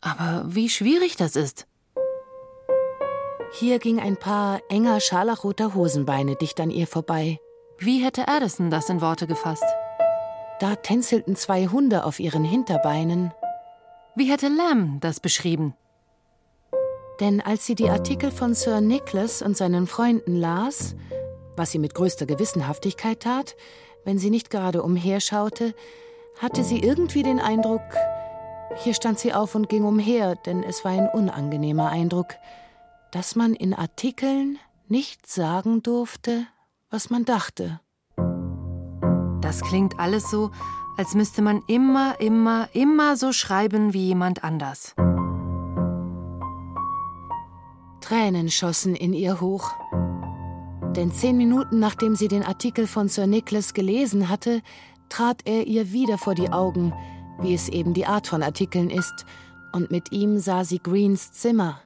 [0.00, 1.66] Aber wie schwierig das ist.
[3.52, 7.38] Hier ging ein Paar enger scharlachroter Hosenbeine dicht an ihr vorbei.
[7.78, 9.64] Wie hätte Addison das in Worte gefasst?
[10.64, 13.34] Da tänzelten zwei Hunde auf ihren Hinterbeinen.
[14.14, 15.74] Wie hätte Lamb das beschrieben?
[17.20, 20.96] Denn als sie die Artikel von Sir Nicholas und seinen Freunden las,
[21.54, 23.56] was sie mit größter Gewissenhaftigkeit tat,
[24.06, 25.74] wenn sie nicht gerade umherschaute,
[26.40, 27.82] hatte sie irgendwie den Eindruck,
[28.76, 32.36] hier stand sie auf und ging umher, denn es war ein unangenehmer Eindruck,
[33.10, 36.46] dass man in Artikeln nicht sagen durfte,
[36.88, 37.80] was man dachte.
[39.44, 40.50] Das klingt alles so,
[40.96, 44.94] als müsste man immer, immer, immer so schreiben wie jemand anders.
[48.00, 49.70] Tränen schossen in ihr hoch.
[50.96, 54.62] Denn zehn Minuten nachdem sie den Artikel von Sir Nicholas gelesen hatte,
[55.10, 56.94] trat er ihr wieder vor die Augen,
[57.40, 59.26] wie es eben die Art von Artikeln ist,
[59.72, 61.82] und mit ihm sah sie Greens Zimmer,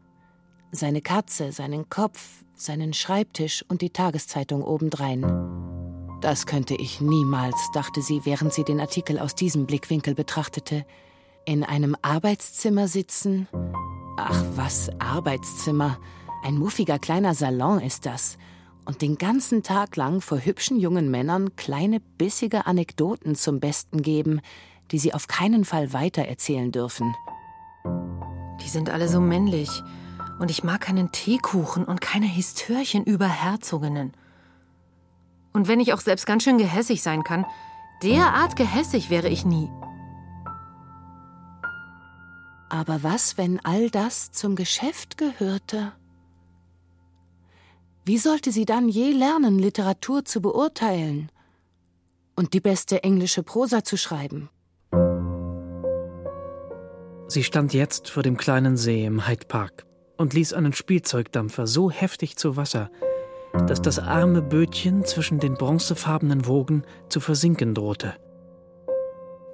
[0.71, 5.78] seine Katze, seinen Kopf, seinen Schreibtisch und die Tageszeitung obendrein.
[6.21, 10.85] Das könnte ich niemals, dachte sie, während sie den Artikel aus diesem Blickwinkel betrachtete.
[11.45, 13.47] In einem Arbeitszimmer sitzen?
[14.17, 15.99] Ach was, Arbeitszimmer.
[16.43, 18.37] Ein muffiger kleiner Salon ist das.
[18.85, 24.41] Und den ganzen Tag lang vor hübschen jungen Männern kleine bissige Anekdoten zum Besten geben,
[24.91, 27.15] die sie auf keinen Fall weitererzählen dürfen.
[28.61, 29.71] Die sind alle so männlich.
[30.41, 34.13] Und ich mag keinen Teekuchen und keine Histörchen über Herzoginnen.
[35.53, 37.47] Und wenn ich auch selbst ganz schön gehässig sein kann,
[38.03, 39.71] derart gehässig wäre ich nie.
[42.69, 45.93] Aber was, wenn all das zum Geschäft gehörte?
[48.05, 51.31] Wie sollte sie dann je lernen, Literatur zu beurteilen
[52.37, 54.51] und die beste englische Prosa zu schreiben?
[57.27, 59.85] Sie stand jetzt vor dem kleinen See im Hyde Park
[60.17, 62.91] und ließ einen Spielzeugdampfer so heftig zu Wasser,
[63.67, 68.15] dass das arme Bötchen zwischen den bronzefarbenen Wogen zu versinken drohte.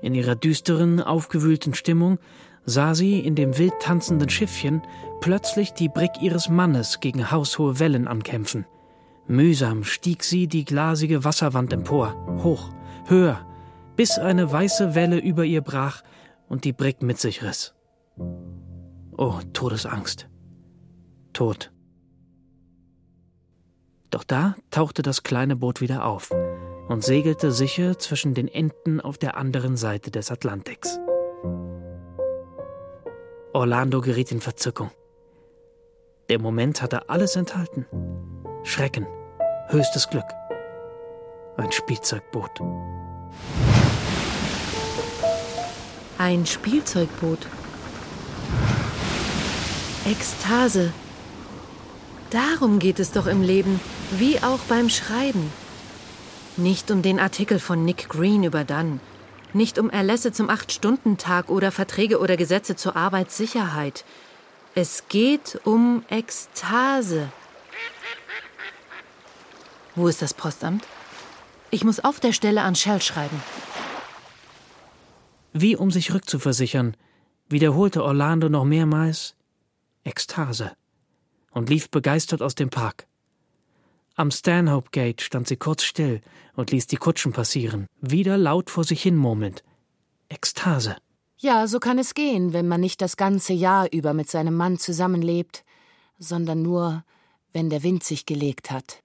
[0.02, 2.18] In ihrer düsteren, aufgewühlten Stimmung
[2.64, 4.82] sah sie in dem wild tanzenden Schiffchen
[5.20, 8.66] plötzlich die Brick ihres Mannes gegen haushohe Wellen ankämpfen.
[9.26, 12.70] Mühsam stieg sie die glasige Wasserwand empor, hoch,
[13.06, 13.46] höher,
[13.96, 16.02] bis eine weiße Welle über ihr brach
[16.48, 17.74] und die Brick mit sich riss.
[19.16, 20.28] Oh, Todesangst.
[21.32, 21.73] tot.
[24.14, 26.30] Doch da tauchte das kleine Boot wieder auf
[26.88, 31.00] und segelte sicher zwischen den Enden auf der anderen Seite des Atlantiks.
[33.52, 34.92] Orlando geriet in Verzückung.
[36.28, 37.86] Der Moment hatte alles enthalten.
[38.62, 39.04] Schrecken,
[39.66, 40.30] höchstes Glück.
[41.56, 42.60] Ein Spielzeugboot.
[46.18, 47.48] Ein Spielzeugboot.
[50.06, 50.92] Ekstase.
[52.34, 53.78] Darum geht es doch im Leben,
[54.10, 55.52] wie auch beim Schreiben.
[56.56, 58.98] Nicht um den Artikel von Nick Green über Dunn,
[59.52, 64.04] nicht um Erlässe zum Acht-Stunden-Tag oder Verträge oder Gesetze zur Arbeitssicherheit.
[64.74, 67.30] Es geht um Ekstase.
[69.94, 70.84] Wo ist das Postamt?
[71.70, 73.40] Ich muss auf der Stelle an Shell schreiben.
[75.52, 76.96] Wie um sich rückzuversichern,
[77.48, 79.36] wiederholte Orlando noch mehrmals
[80.02, 80.72] Ekstase
[81.54, 83.06] und lief begeistert aus dem Park.
[84.16, 86.20] Am Stanhope Gate stand sie kurz still
[86.54, 89.64] und ließ die Kutschen passieren, wieder laut vor sich hin murmelnd.
[90.28, 90.96] Ekstase.
[91.38, 94.78] Ja, so kann es gehen, wenn man nicht das ganze Jahr über mit seinem Mann
[94.78, 95.64] zusammenlebt,
[96.18, 97.04] sondern nur,
[97.52, 99.02] wenn der Wind sich gelegt hat.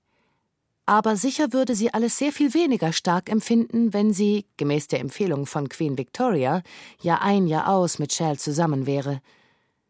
[0.85, 5.45] Aber sicher würde sie alles sehr viel weniger stark empfinden, wenn sie, gemäß der Empfehlung
[5.45, 6.63] von Queen Victoria,
[7.01, 9.21] Jahr ein, Jahr aus mit Shell zusammen wäre.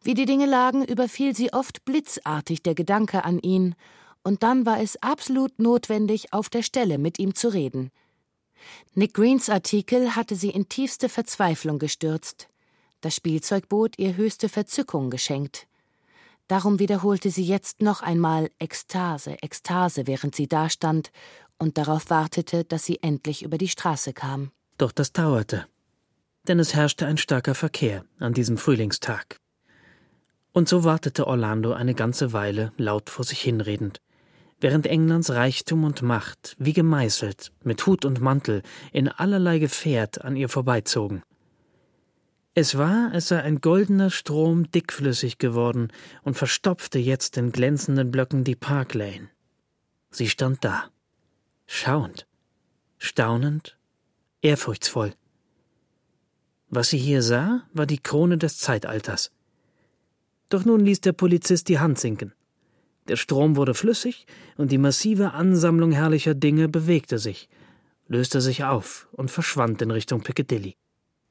[0.02, 3.74] Wie die Dinge lagen, überfiel sie oft blitzartig der Gedanke an ihn,
[4.22, 7.90] und dann war es absolut notwendig, auf der Stelle mit ihm zu reden.
[8.94, 12.48] Nick Greens Artikel hatte sie in tiefste Verzweiflung gestürzt,
[13.00, 15.66] das Spielzeugboot ihr höchste Verzückung geschenkt.
[16.48, 21.12] Darum wiederholte sie jetzt noch einmal Ekstase, Ekstase, während sie dastand
[21.58, 24.50] und darauf wartete, dass sie endlich über die Straße kam.
[24.76, 25.66] Doch das dauerte,
[26.48, 29.39] denn es herrschte ein starker Verkehr an diesem Frühlingstag.
[30.52, 34.00] Und so wartete Orlando eine ganze Weile laut vor sich hinredend,
[34.60, 40.36] während Englands Reichtum und Macht, wie gemeißelt, mit Hut und Mantel, in allerlei Gefährt an
[40.36, 41.22] ihr vorbeizogen.
[42.54, 48.42] Es war, als sei ein goldener Strom dickflüssig geworden und verstopfte jetzt in glänzenden Blöcken
[48.42, 49.30] die Park Lane.
[50.10, 50.90] Sie stand da,
[51.66, 52.26] schauend,
[52.98, 53.78] staunend,
[54.42, 55.14] ehrfurchtsvoll.
[56.68, 59.30] Was sie hier sah, war die Krone des Zeitalters.
[60.50, 62.34] Doch nun ließ der Polizist die Hand sinken.
[63.08, 67.48] Der Strom wurde flüssig und die massive Ansammlung herrlicher Dinge bewegte sich,
[68.06, 70.76] löste sich auf und verschwand in Richtung Piccadilly.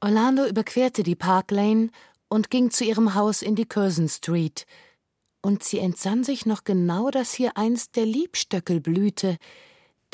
[0.00, 1.90] Orlando überquerte die Park Lane
[2.28, 4.66] und ging zu ihrem Haus in die Curzon Street.
[5.42, 9.36] Und sie entsann sich noch genau, dass hier einst der Liebstöckel blühte,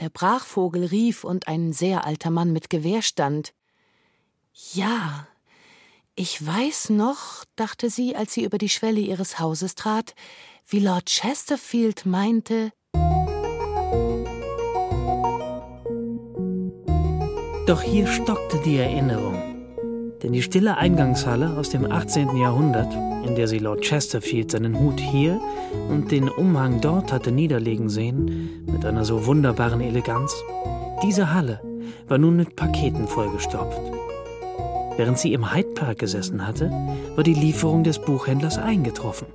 [0.01, 3.55] der Brachvogel rief und ein sehr alter Mann mit Gewehr stand.
[4.73, 5.27] Ja,
[6.17, 10.15] ich weiß noch, dachte sie, als sie über die Schwelle ihres Hauses trat,
[10.67, 12.73] wie Lord Chesterfield meinte.
[17.67, 19.43] Doch hier stockte die Erinnerung.
[20.23, 22.37] Denn die stille Eingangshalle aus dem 18.
[22.37, 22.93] Jahrhundert,
[23.27, 25.39] in der sie Lord Chesterfield seinen Hut hier
[25.91, 30.35] und den Umhang dort hatte niederlegen sehen, mit einer so wunderbaren Eleganz,
[31.03, 31.61] diese Halle
[32.09, 34.06] war nun mit Paketen vollgestopft.
[34.97, 36.71] Während sie im Hyde Park gesessen hatte,
[37.15, 39.27] war die Lieferung des Buchhändlers eingetroffen.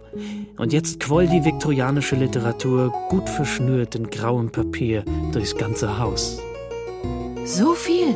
[0.58, 6.40] Und jetzt quoll die viktorianische Literatur gut verschnürt in grauem Papier durchs ganze Haus.
[7.46, 8.16] So viel?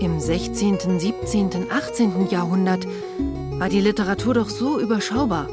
[0.00, 2.28] Im 16., 17., 18.
[2.30, 2.86] Jahrhundert
[3.58, 5.48] war die Literatur doch so überschaubar.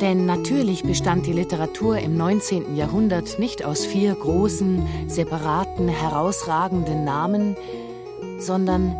[0.00, 2.76] Denn natürlich bestand die Literatur im 19.
[2.76, 7.56] Jahrhundert nicht aus vier großen, separaten, herausragenden Namen,
[8.38, 8.94] sondern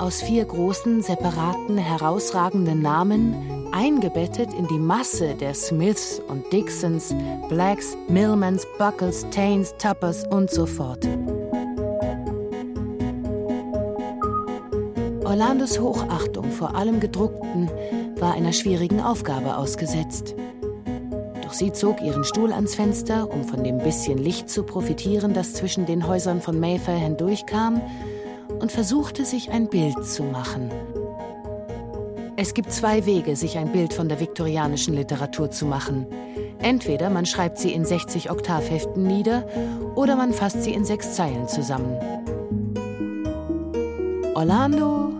[0.00, 3.34] aus vier großen, separaten, herausragenden Namen,
[3.70, 7.14] eingebettet in die Masse der Smiths und Dixons,
[7.48, 11.06] Blacks, Millmans, Buckles, Taines, Tuppers und so fort.
[15.24, 17.70] Orlandos Hochachtung vor allem Gedruckten
[18.16, 20.34] war einer schwierigen Aufgabe ausgesetzt.
[21.42, 25.52] Doch sie zog ihren Stuhl ans Fenster, um von dem bisschen Licht zu profitieren, das
[25.52, 27.82] zwischen den Häusern von Mayfair hindurchkam,
[28.60, 30.70] und versuchte sich ein Bild zu machen.
[32.36, 36.06] Es gibt zwei Wege, sich ein Bild von der viktorianischen Literatur zu machen.
[36.58, 39.46] Entweder man schreibt sie in 60 Oktavheften nieder
[39.94, 41.96] oder man fasst sie in sechs Zeilen zusammen.
[44.34, 45.12] Orlando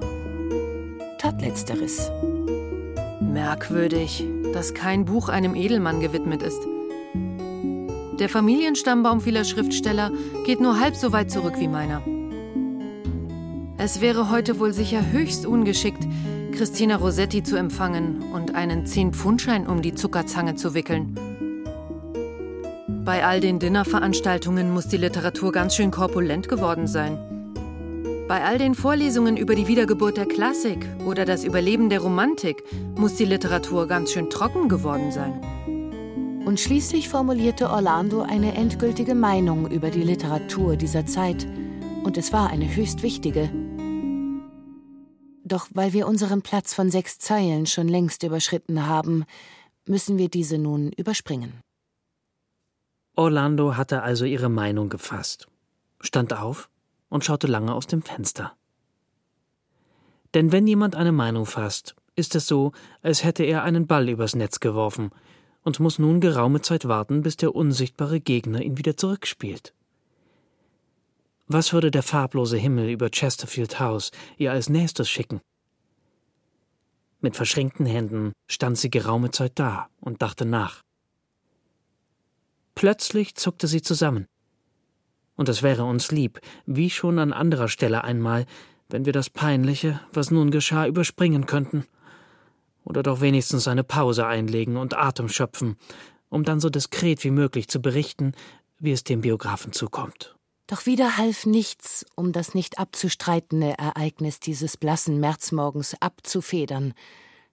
[1.19, 2.11] tat letzteres.
[3.21, 4.25] Merkwürdig,
[4.55, 6.61] dass kein Buch einem Edelmann gewidmet ist.
[8.19, 10.11] Der Familienstammbaum vieler Schriftsteller
[10.45, 12.03] geht nur halb so weit zurück wie meiner.
[13.83, 16.07] Es wäre heute wohl sicher höchst ungeschickt,
[16.53, 21.15] Christina Rossetti zu empfangen und einen 10-Pfundschein um die Zuckerzange zu wickeln.
[23.07, 27.17] Bei all den Dinnerveranstaltungen muss die Literatur ganz schön korpulent geworden sein.
[28.29, 32.63] Bei all den Vorlesungen über die Wiedergeburt der Klassik oder das Überleben der Romantik
[32.99, 35.41] muss die Literatur ganz schön trocken geworden sein.
[36.45, 41.47] Und schließlich formulierte Orlando eine endgültige Meinung über die Literatur dieser Zeit.
[42.05, 43.49] Und es war eine höchst wichtige.
[45.51, 49.25] Doch weil wir unseren Platz von sechs Zeilen schon längst überschritten haben,
[49.85, 51.61] müssen wir diese nun überspringen.
[53.17, 55.49] Orlando hatte also ihre Meinung gefasst,
[56.01, 56.71] stand auf
[57.09, 58.53] und schaute lange aus dem Fenster.
[60.35, 62.71] Denn wenn jemand eine Meinung fasst, ist es so,
[63.03, 65.11] als hätte er einen Ball übers Netz geworfen
[65.65, 69.75] und muss nun geraume Zeit warten, bis der unsichtbare Gegner ihn wieder zurückspielt.
[71.53, 75.41] Was würde der farblose Himmel über Chesterfield House ihr als nächstes schicken?
[77.21, 80.81] Mit verschränkten Händen stand sie geraume Zeit da und dachte nach.
[82.77, 84.27] Plötzlich zuckte sie zusammen.
[85.35, 88.47] Und es wäre uns lieb, wie schon an anderer Stelle einmal,
[88.89, 91.85] wenn wir das Peinliche, was nun geschah, überspringen könnten.
[92.85, 95.79] Oder doch wenigstens eine Pause einlegen und Atem schöpfen,
[96.29, 98.35] um dann so diskret wie möglich zu berichten,
[98.79, 100.37] wie es dem Biografen zukommt.
[100.71, 106.95] Doch wieder half nichts, um das nicht abzustreitende Ereignis dieses blassen Märzmorgens abzufedern,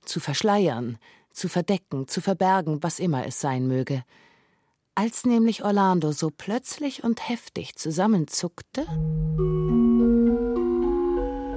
[0.06, 1.00] zu verschleiern,
[1.32, 4.04] zu verdecken, zu verbergen, was immer es sein möge.
[4.94, 8.86] Als nämlich Orlando so plötzlich und heftig zusammenzuckte.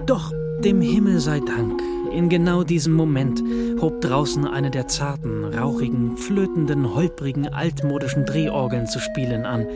[0.06, 0.32] Doch
[0.64, 3.42] dem Himmel sei Dank, in genau diesem Moment
[3.82, 9.66] hob draußen eine der zarten, rauchigen, flötenden, holprigen, altmodischen Drehorgeln zu spielen an,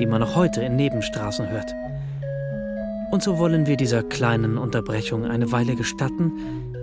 [0.00, 1.74] die man noch heute in Nebenstraßen hört.
[3.10, 6.32] Und so wollen wir dieser kleinen Unterbrechung eine Weile gestatten,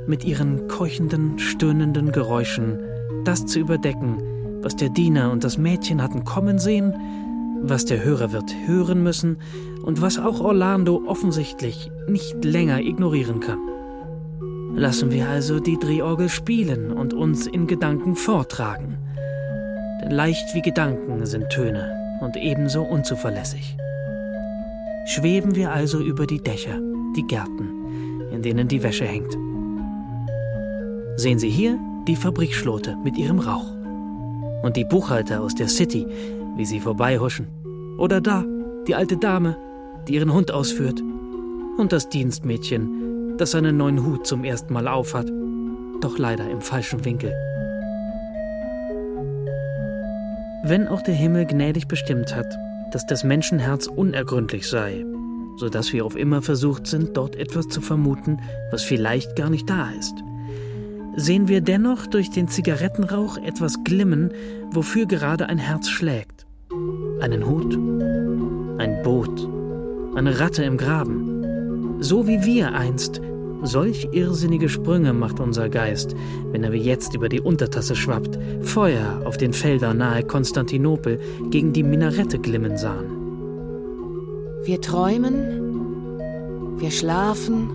[0.07, 2.79] mit ihren keuchenden, stöhnenden Geräuschen
[3.23, 4.17] das zu überdecken,
[4.61, 6.93] was der Diener und das Mädchen hatten kommen sehen,
[7.61, 9.37] was der Hörer wird hören müssen
[9.83, 13.59] und was auch Orlando offensichtlich nicht länger ignorieren kann.
[14.75, 18.97] Lassen wir also die Drehorgel spielen und uns in Gedanken vortragen.
[20.01, 23.75] Denn leicht wie Gedanken sind Töne und ebenso unzuverlässig.
[25.05, 26.79] Schweben wir also über die Dächer,
[27.15, 29.37] die Gärten, in denen die Wäsche hängt.
[31.17, 33.71] Sehen Sie hier die Fabrikschlote mit ihrem Rauch
[34.63, 36.07] und die Buchhalter aus der City,
[36.55, 37.47] wie sie vorbeihuschen.
[37.97, 38.43] Oder da,
[38.87, 39.57] die alte Dame,
[40.07, 41.01] die ihren Hund ausführt.
[41.77, 45.31] Und das Dienstmädchen, das seinen neuen Hut zum ersten Mal aufhat,
[46.01, 47.52] doch leider im falschen Winkel.
[50.63, 52.57] Wenn auch der Himmel gnädig bestimmt hat,
[52.91, 55.05] dass das Menschenherz unergründlich sei,
[55.57, 58.39] so dass wir auf immer versucht sind, dort etwas zu vermuten,
[58.71, 60.15] was vielleicht gar nicht da ist–
[61.15, 64.31] sehen wir dennoch durch den Zigarettenrauch etwas glimmen,
[64.71, 66.45] wofür gerade ein Herz schlägt.
[67.21, 67.73] Einen Hut,
[68.79, 69.47] ein Boot,
[70.15, 72.01] eine Ratte im Graben.
[72.01, 73.21] So wie wir einst.
[73.63, 76.15] Solch irrsinnige Sprünge macht unser Geist,
[76.51, 81.17] wenn er wie jetzt über die Untertasse schwappt, Feuer auf den Feldern nahe Konstantinopel
[81.49, 83.23] gegen die Minarette glimmen sahen.
[84.65, 86.19] Wir träumen,
[86.77, 87.69] wir schlafen,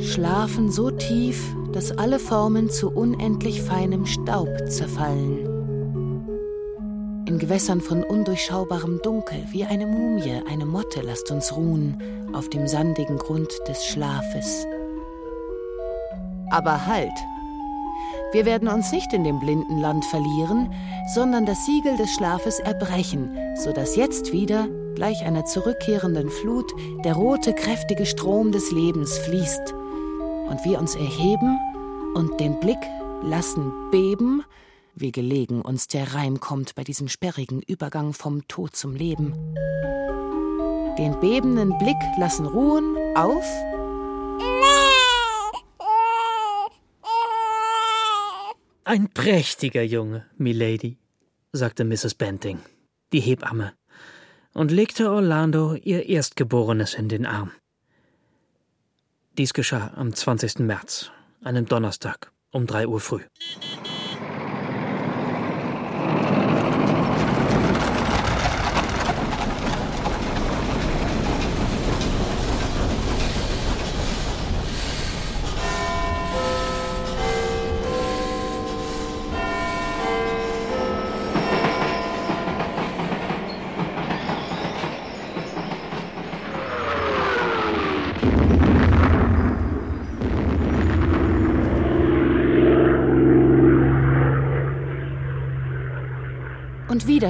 [0.00, 1.40] schlafen so tief,
[1.72, 5.46] dass alle Formen zu unendlich feinem Staub zerfallen.
[7.26, 11.96] In Gewässern von undurchschaubarem Dunkel, wie eine Mumie, eine Motte, lasst uns ruhen
[12.32, 14.66] auf dem sandigen Grund des Schlafes.
[16.50, 17.12] Aber halt!
[18.32, 20.72] Wir werden uns nicht in dem blinden Land verlieren,
[21.14, 26.70] sondern das Siegel des Schlafes erbrechen, so dass jetzt wieder, gleich einer zurückkehrenden Flut,
[27.04, 29.74] der rote, kräftige Strom des Lebens fließt
[30.48, 31.58] und wir uns erheben
[32.14, 32.78] und den Blick
[33.22, 34.44] lassen beben,
[34.94, 39.34] wie gelegen uns der Reim kommt bei diesem sperrigen Übergang vom Tod zum Leben.
[40.98, 43.44] Den bebenden Blick lassen ruhen auf
[48.90, 50.98] Ein prächtiger Junge, Milady,
[51.52, 52.14] sagte Mrs.
[52.14, 52.58] Benting,
[53.12, 53.72] die Hebamme,
[54.52, 57.52] und legte Orlando ihr Erstgeborenes in den Arm.
[59.38, 60.58] Dies geschah am 20.
[60.58, 63.22] März, einem Donnerstag, um drei Uhr früh.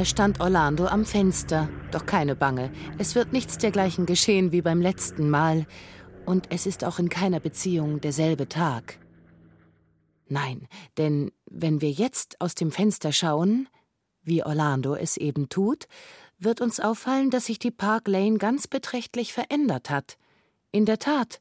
[0.04, 1.68] Stand Orlando am Fenster.
[1.90, 5.66] Doch keine Bange, es wird nichts dergleichen geschehen wie beim letzten Mal.
[6.26, 8.98] Und es ist auch in keiner Beziehung derselbe Tag.
[10.28, 13.68] Nein, denn wenn wir jetzt aus dem Fenster schauen,
[14.22, 15.88] wie Orlando es eben tut,
[16.38, 20.16] wird uns auffallen, dass sich die Park Lane ganz beträchtlich verändert hat.
[20.72, 21.40] In der Tat,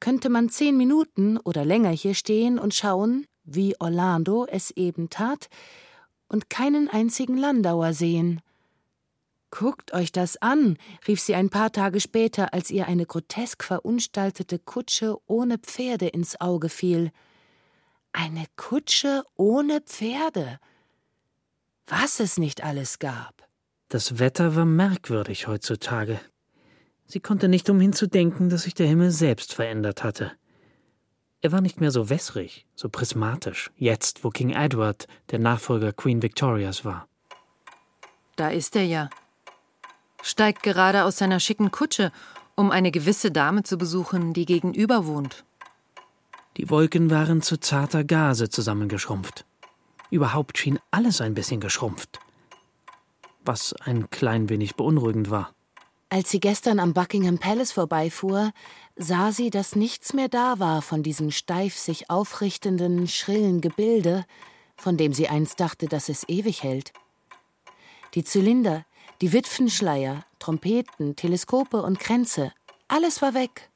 [0.00, 5.48] könnte man zehn Minuten oder länger hier stehen und schauen, wie Orlando es eben tat,
[6.28, 8.40] und keinen einzigen Landauer sehen.
[9.50, 14.58] Guckt euch das an, rief sie ein paar Tage später, als ihr eine grotesk verunstaltete
[14.58, 17.10] Kutsche ohne Pferde ins Auge fiel.
[18.12, 20.58] Eine Kutsche ohne Pferde.
[21.86, 23.48] Was es nicht alles gab.
[23.88, 26.20] Das Wetter war merkwürdig heutzutage.
[27.06, 30.32] Sie konnte nicht umhin zu denken, dass sich der Himmel selbst verändert hatte.
[31.42, 36.22] Er war nicht mehr so wässrig, so prismatisch, jetzt, wo King Edward der Nachfolger Queen
[36.22, 37.06] Victorias war.
[38.36, 39.10] Da ist er ja.
[40.22, 42.10] Steigt gerade aus seiner schicken Kutsche,
[42.54, 45.44] um eine gewisse Dame zu besuchen, die gegenüber wohnt.
[46.56, 49.44] Die Wolken waren zu zarter Gase zusammengeschrumpft.
[50.10, 52.18] Überhaupt schien alles ein bisschen geschrumpft.
[53.44, 55.52] Was ein klein wenig beunruhigend war.
[56.08, 58.52] Als sie gestern am Buckingham Palace vorbeifuhr,
[58.96, 64.24] sah sie, dass nichts mehr da war von diesem steif sich aufrichtenden, schrillen Gebilde,
[64.76, 66.92] von dem sie einst dachte, dass es ewig hält.
[68.14, 68.84] Die Zylinder,
[69.20, 72.52] die Witwenschleier, Trompeten, Teleskope und Kränze,
[72.88, 73.70] alles war weg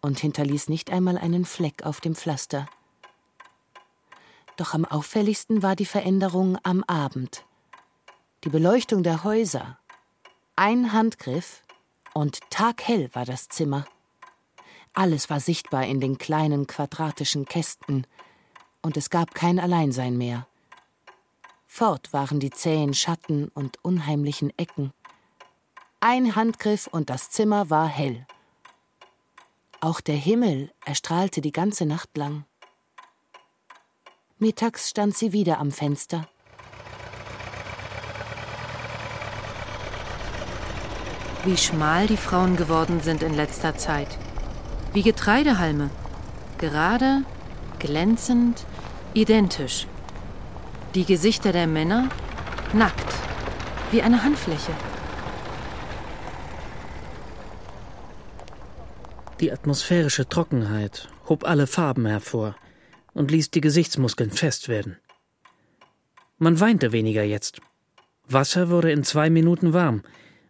[0.00, 2.66] und hinterließ nicht einmal einen Fleck auf dem Pflaster.
[4.56, 7.44] Doch am auffälligsten war die Veränderung am Abend.
[8.44, 9.78] Die Beleuchtung der Häuser,
[10.54, 11.62] ein Handgriff
[12.14, 13.86] und taghell war das Zimmer.
[14.96, 18.06] Alles war sichtbar in den kleinen quadratischen Kästen,
[18.80, 20.46] und es gab kein Alleinsein mehr.
[21.66, 24.94] Fort waren die zähen Schatten und unheimlichen Ecken.
[26.00, 28.26] Ein Handgriff und das Zimmer war hell.
[29.82, 32.46] Auch der Himmel erstrahlte die ganze Nacht lang.
[34.38, 36.26] Mittags stand sie wieder am Fenster
[41.44, 44.18] Wie schmal die Frauen geworden sind in letzter Zeit.
[44.96, 45.90] Wie Getreidehalme.
[46.56, 47.22] Gerade,
[47.78, 48.64] glänzend,
[49.12, 49.86] identisch.
[50.94, 52.08] Die Gesichter der Männer
[52.72, 53.14] nackt,
[53.90, 54.72] wie eine Handfläche.
[59.40, 62.56] Die atmosphärische Trockenheit hob alle Farben hervor
[63.12, 64.96] und ließ die Gesichtsmuskeln fest werden.
[66.38, 67.60] Man weinte weniger jetzt.
[68.26, 70.04] Wasser wurde in zwei Minuten warm,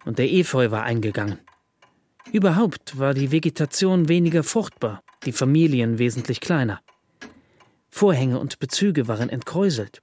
[0.04, 1.40] und der Efeu war eingegangen.
[2.32, 6.80] Überhaupt war die Vegetation weniger fruchtbar, die Familien wesentlich kleiner.
[7.88, 10.02] Vorhänge und Bezüge waren entkräuselt,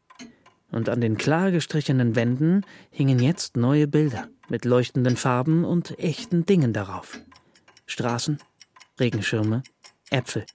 [0.71, 6.45] und an den klar gestrichenen Wänden hingen jetzt neue Bilder mit leuchtenden Farben und echten
[6.45, 7.19] Dingen darauf.
[7.85, 8.39] Straßen,
[8.99, 9.61] Regenschirme,
[10.09, 10.45] Äpfel.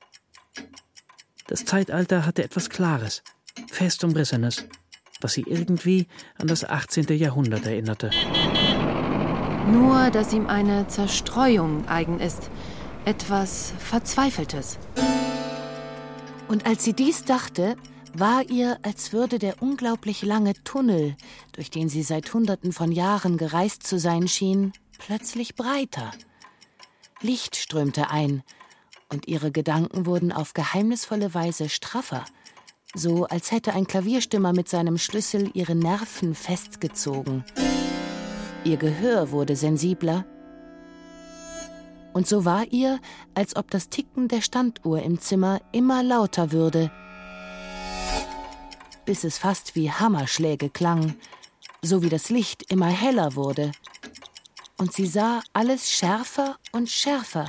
[1.47, 3.23] Das Zeitalter hatte etwas Klares,
[3.69, 4.64] fest umrissenes,
[5.21, 6.09] was sie irgendwie
[6.39, 7.07] an das 18.
[7.16, 8.11] Jahrhundert erinnerte.
[9.71, 12.51] Nur, dass ihm eine Zerstreuung eigen ist,
[13.05, 14.79] etwas Verzweifeltes.
[16.49, 17.77] Und als sie dies dachte,
[18.14, 21.16] war ihr, als würde der unglaublich lange Tunnel,
[21.53, 26.12] durch den sie seit Hunderten von Jahren gereist zu sein schien, plötzlich breiter.
[27.21, 28.43] Licht strömte ein,
[29.11, 32.25] und ihre Gedanken wurden auf geheimnisvolle Weise straffer,
[32.95, 37.45] so als hätte ein Klavierstimmer mit seinem Schlüssel ihre Nerven festgezogen.
[38.64, 40.24] Ihr Gehör wurde sensibler.
[42.12, 42.98] Und so war ihr,
[43.34, 46.90] als ob das Ticken der Standuhr im Zimmer immer lauter würde,
[49.04, 51.14] bis es fast wie Hammerschläge klang,
[51.82, 53.72] so wie das Licht immer heller wurde.
[54.76, 57.48] Und sie sah alles schärfer und schärfer.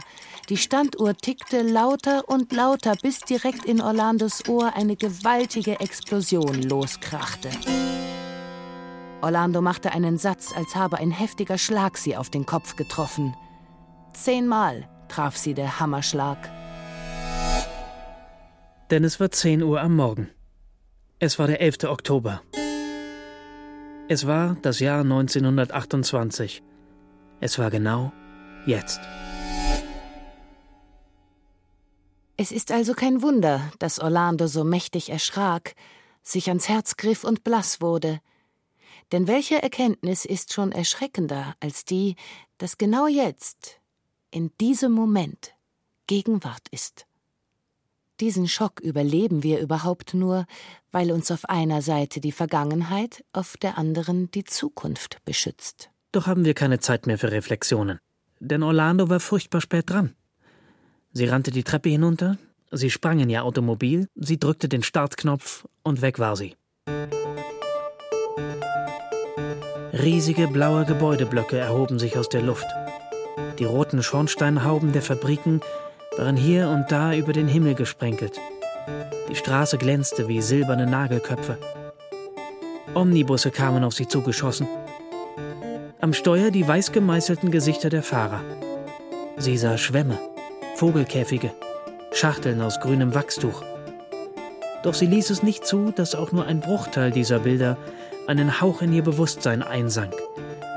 [0.50, 7.50] Die Standuhr tickte lauter und lauter, bis direkt in Orlandos Ohr eine gewaltige Explosion loskrachte.
[9.22, 13.36] Orlando machte einen Satz, als habe ein heftiger Schlag sie auf den Kopf getroffen.
[14.14, 16.38] Zehnmal traf sie der Hammerschlag.
[18.90, 20.30] Denn es war zehn Uhr am Morgen.
[21.20, 21.84] Es war der 11.
[21.84, 22.42] Oktober.
[24.08, 26.64] Es war das Jahr 1928.
[27.42, 28.12] Es war genau
[28.66, 29.00] jetzt.
[32.38, 35.76] Es ist also kein Wunder, dass Orlando so mächtig erschrak,
[36.24, 38.22] sich ans Herz griff und blass wurde.
[39.12, 42.16] Denn welche Erkenntnis ist schon erschreckender als die,
[42.58, 43.80] dass genau jetzt,
[44.32, 45.54] in diesem Moment,
[46.08, 47.06] Gegenwart ist?
[48.20, 50.46] Diesen Schock überleben wir überhaupt nur,
[50.92, 55.90] weil uns auf einer Seite die Vergangenheit, auf der anderen die Zukunft beschützt.
[56.12, 58.00] Doch haben wir keine Zeit mehr für Reflexionen.
[58.40, 60.16] Denn Orlando war furchtbar spät dran.
[61.14, 62.38] Sie rannte die Treppe hinunter,
[62.72, 66.56] sie sprang in ihr Automobil, sie drückte den Startknopf und weg war sie.
[70.02, 72.66] Riesige blaue Gebäudeblöcke erhoben sich aus der Luft.
[73.58, 75.60] Die roten Schornsteinhauben der Fabriken
[76.16, 78.40] waren hier und da über den Himmel gesprenkelt.
[79.30, 81.58] Die Straße glänzte wie silberne Nagelköpfe.
[82.96, 84.68] Omnibusse kamen auf sie zugeschossen.
[86.00, 88.40] Am Steuer die weiß gemeißelten Gesichter der Fahrer.
[89.36, 90.18] Sie sah Schwämme,
[90.76, 91.52] Vogelkäfige,
[92.14, 93.64] Schachteln aus grünem Wachstuch.
[94.82, 97.78] Doch sie ließ es nicht zu, dass auch nur ein Bruchteil dieser Bilder
[98.30, 100.14] einen Hauch in ihr Bewusstsein einsank,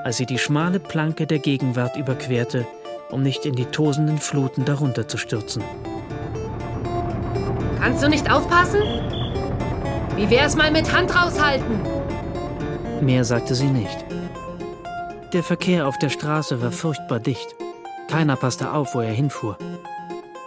[0.04, 2.66] als sie die schmale Planke der Gegenwart überquerte,
[3.10, 5.62] um nicht in die tosenden Fluten darunter zu stürzen.
[7.78, 8.80] Kannst du nicht aufpassen?
[10.16, 11.78] Wie wär's mal mit Hand raushalten?
[13.02, 13.98] Mehr sagte sie nicht.
[15.34, 17.54] Der Verkehr auf der Straße war furchtbar dicht.
[18.08, 19.58] Keiner passte auf, wo er hinfuhr.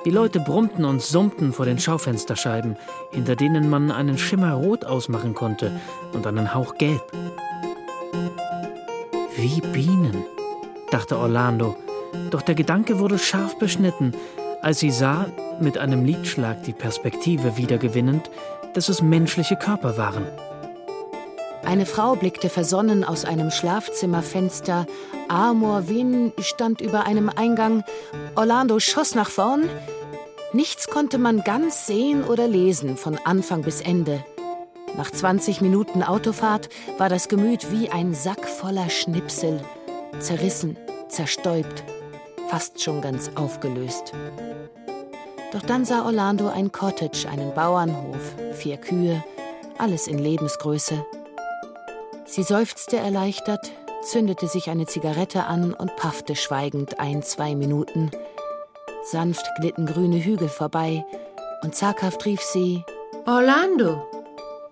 [0.05, 2.77] Die Leute brummten und summten vor den Schaufensterscheiben,
[3.11, 5.71] hinter denen man einen Schimmer rot ausmachen konnte
[6.13, 7.01] und einen Hauch gelb.
[9.35, 10.23] Wie Bienen,
[10.91, 11.75] dachte Orlando,
[12.29, 14.13] doch der Gedanke wurde scharf beschnitten,
[14.61, 15.25] als sie sah,
[15.59, 18.29] mit einem Liedschlag die Perspektive wiedergewinnend,
[18.75, 20.27] dass es menschliche Körper waren.
[21.65, 24.85] Eine Frau blickte versonnen aus einem Schlafzimmerfenster.
[25.27, 27.83] Amor Wien stand über einem Eingang.
[28.35, 29.67] Orlando schoss nach vorn.
[30.53, 34.23] Nichts konnte man ganz sehen oder lesen, von Anfang bis Ende.
[34.95, 39.59] Nach 20 Minuten Autofahrt war das Gemüt wie ein Sack voller Schnipsel.
[40.19, 40.77] Zerrissen,
[41.09, 41.83] zerstäubt,
[42.47, 44.13] fast schon ganz aufgelöst.
[45.51, 49.23] Doch dann sah Orlando ein Cottage, einen Bauernhof, vier Kühe,
[49.77, 51.05] alles in Lebensgröße.
[52.25, 53.71] Sie seufzte erleichtert,
[54.01, 58.09] zündete sich eine Zigarette an und paffte schweigend ein, zwei Minuten.
[59.03, 61.05] Sanft glitten grüne Hügel vorbei
[61.61, 62.83] und zaghaft rief sie
[63.27, 64.03] Orlando.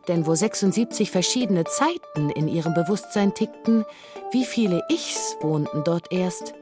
[0.08, 3.86] Denn wo 76 verschiedene Zeiten in ihrem Bewusstsein tickten,
[4.32, 6.54] wie viele Ichs wohnten dort erst.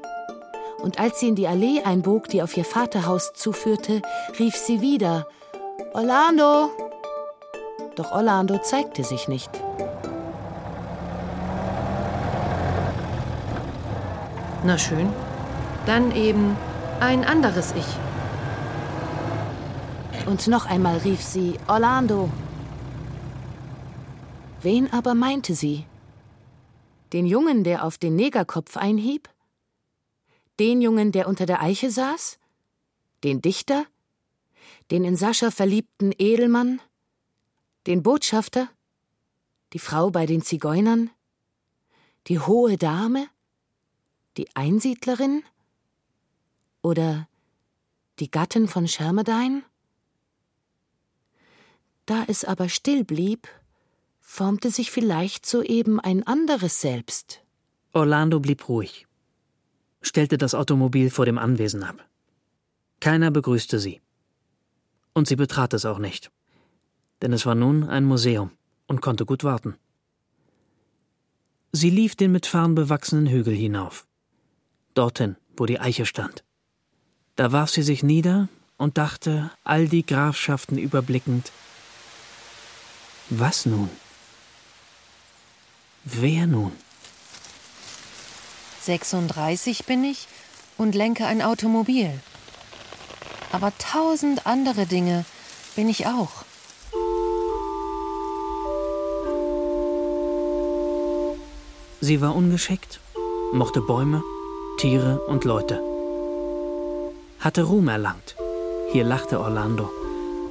[0.80, 4.02] Und als sie in die Allee einbog, die auf ihr Vaterhaus zuführte,
[4.38, 5.28] rief sie wieder
[5.94, 6.70] Orlando.
[7.96, 9.50] Doch Orlando zeigte sich nicht.
[14.64, 15.12] Na schön.
[15.88, 16.56] Dann eben
[17.00, 17.98] ein anderes Ich.
[20.28, 22.30] Und noch einmal rief sie Orlando.
[24.62, 25.86] Wen aber meinte sie?
[27.12, 29.30] Den Jungen, der auf den Negerkopf einhieb?
[30.60, 32.38] Den Jungen, der unter der Eiche saß?
[33.24, 33.86] Den Dichter?
[34.92, 36.80] Den in Sascha verliebten Edelmann?
[37.88, 38.70] Den Botschafter?
[39.74, 41.10] Die Frau bei den Zigeunern?
[42.28, 43.28] Die hohe Dame?
[44.42, 45.44] Die Einsiedlerin?
[46.82, 47.28] Oder
[48.18, 49.62] die Gattin von Schermedain?
[52.08, 53.48] Da es aber still blieb,
[54.20, 57.44] formte sich vielleicht soeben ein anderes Selbst.
[57.94, 59.06] Orlando blieb ruhig,
[60.02, 62.04] stellte das Automobil vor dem Anwesen ab.
[63.00, 64.02] Keiner begrüßte sie.
[65.14, 66.32] Und sie betrat es auch nicht,
[67.22, 68.50] denn es war nun ein Museum
[68.88, 69.76] und konnte gut warten.
[71.72, 74.08] Sie lief den mit Farn bewachsenen Hügel hinauf,
[74.94, 76.44] dorthin, wo die Eiche stand.
[77.36, 81.52] Da warf sie sich nieder und dachte, all die Grafschaften überblickend,
[83.30, 83.90] was nun?
[86.04, 86.72] Wer nun?
[88.82, 90.28] 36 bin ich
[90.78, 92.12] und lenke ein Automobil.
[93.52, 95.26] Aber tausend andere Dinge
[95.76, 96.44] bin ich auch.
[102.02, 103.00] Sie war ungeschickt,
[103.54, 104.24] mochte Bäume,
[104.82, 105.80] Tiere und Leute.
[107.40, 108.36] Hatte Ruhm erlangt.
[108.92, 109.92] Hier lachte Orlando.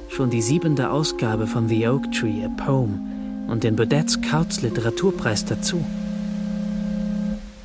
[0.07, 5.43] Schon die siebente Ausgabe von The Oak Tree, a Poem und den Budet's Couts Literaturpreis
[5.43, 5.83] dazu.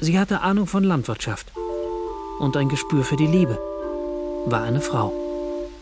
[0.01, 1.53] Sie hatte Ahnung von Landwirtschaft
[2.41, 3.61] und ein Gespür für die Liebe.
[4.47, 5.13] War eine Frau,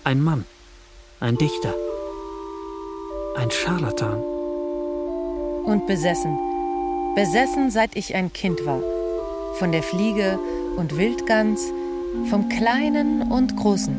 [0.05, 0.45] ein Mann,
[1.19, 1.73] ein Dichter,
[3.39, 4.23] ein Scharlatan.
[5.65, 6.37] Und besessen.
[7.17, 8.83] Besessen, seit ich ein Kind war.
[9.55, 10.39] Von der Fliege
[10.77, 11.73] und Wildgans,
[12.31, 13.95] vom Kleinen und Großen.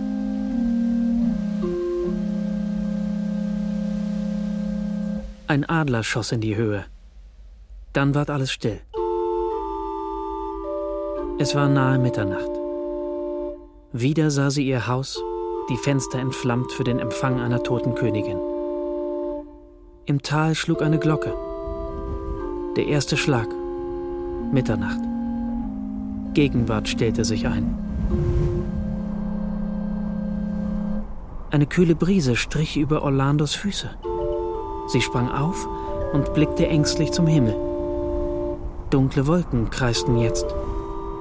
[5.47, 6.85] Ein Adler schoss in die Höhe.
[7.93, 8.81] Dann ward alles still.
[11.37, 12.49] Es war nahe Mitternacht.
[13.93, 15.21] Wieder sah sie ihr Haus,
[15.69, 18.39] die Fenster entflammt für den Empfang einer toten Königin.
[20.05, 21.33] Im Tal schlug eine Glocke.
[22.75, 23.47] Der erste Schlag.
[24.51, 25.14] Mitternacht.
[26.35, 27.73] Gegenwart stellte sich ein.
[31.49, 33.89] Eine kühle Brise strich über Orlandos Füße.
[34.87, 35.67] Sie sprang auf
[36.13, 37.55] und blickte ängstlich zum Himmel.
[38.89, 40.45] Dunkle Wolken kreisten jetzt.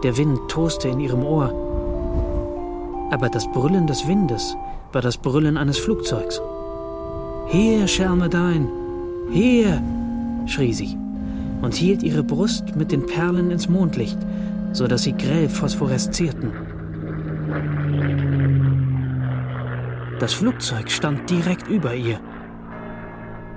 [0.02, 1.50] Der Wind toste in ihrem Ohr.
[3.10, 4.56] Aber das Brüllen des Windes
[4.92, 6.42] war das Brüllen eines Flugzeugs.
[7.46, 8.68] Hier, Shalmerdine,
[9.30, 9.80] hier,
[10.46, 10.98] schrie sie
[11.62, 14.18] und hielt ihre Brust mit den Perlen ins Mondlicht,
[14.74, 16.52] so dass sie grell phosphoreszierten.
[20.18, 22.20] Das Flugzeug stand direkt über ihr.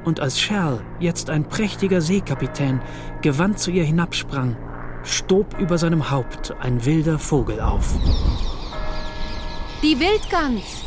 [0.05, 2.81] Und als Shell, jetzt ein prächtiger Seekapitän,
[3.21, 4.55] gewandt zu ihr hinabsprang,
[5.03, 7.93] stob über seinem Haupt ein wilder Vogel auf.
[9.83, 10.83] Die Wildgans!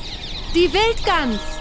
[0.55, 1.60] Die Wildgans!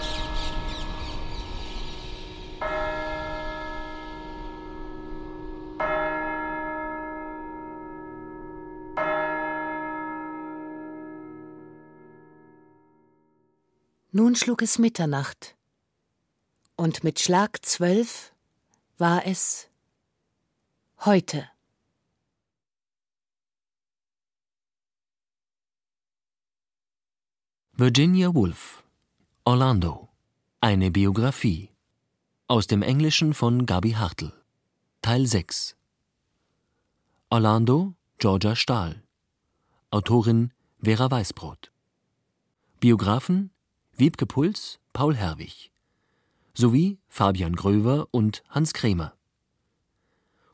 [14.11, 15.55] Nun schlug es Mitternacht,
[16.75, 18.33] und mit Schlag zwölf
[18.97, 19.69] war es
[21.05, 21.47] heute.
[27.73, 28.83] Virginia Woolf
[29.43, 30.09] Orlando
[30.59, 31.69] Eine Biografie
[32.47, 34.33] aus dem Englischen von Gabi Hartl
[35.03, 35.77] Teil 6
[37.29, 39.03] Orlando Georgia Stahl
[39.91, 40.51] Autorin
[40.81, 41.71] Vera Weißbrot
[42.79, 43.51] Biografen
[43.99, 45.71] Wiebke Puls, Paul Herwig
[46.53, 49.13] sowie Fabian Gröver und Hans Krämer.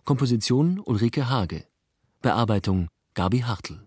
[0.04, 1.68] Komposition Ulrike Hage.
[2.24, 3.86] Bearbeitung Gabi Hartl.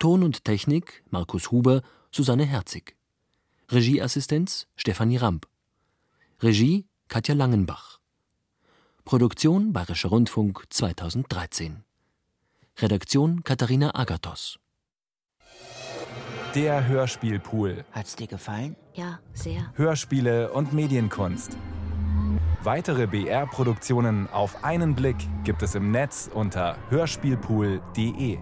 [0.00, 2.96] Ton und Technik Markus Huber, Susanne Herzig.
[3.70, 5.46] Regieassistenz Stefanie Ramp.
[6.40, 8.00] Regie Katja Langenbach.
[9.04, 11.84] Produktion Bayerischer Rundfunk 2013.
[12.78, 14.58] Redaktion Katharina Agathos.
[16.54, 17.82] Der Hörspielpool.
[17.92, 18.76] Hat's dir gefallen?
[18.92, 19.72] Ja, sehr.
[19.74, 21.56] Hörspiele und Medienkunst.
[22.62, 28.38] Weitere BR-Produktionen auf einen Blick gibt es im Netz unter hörspielpool.de.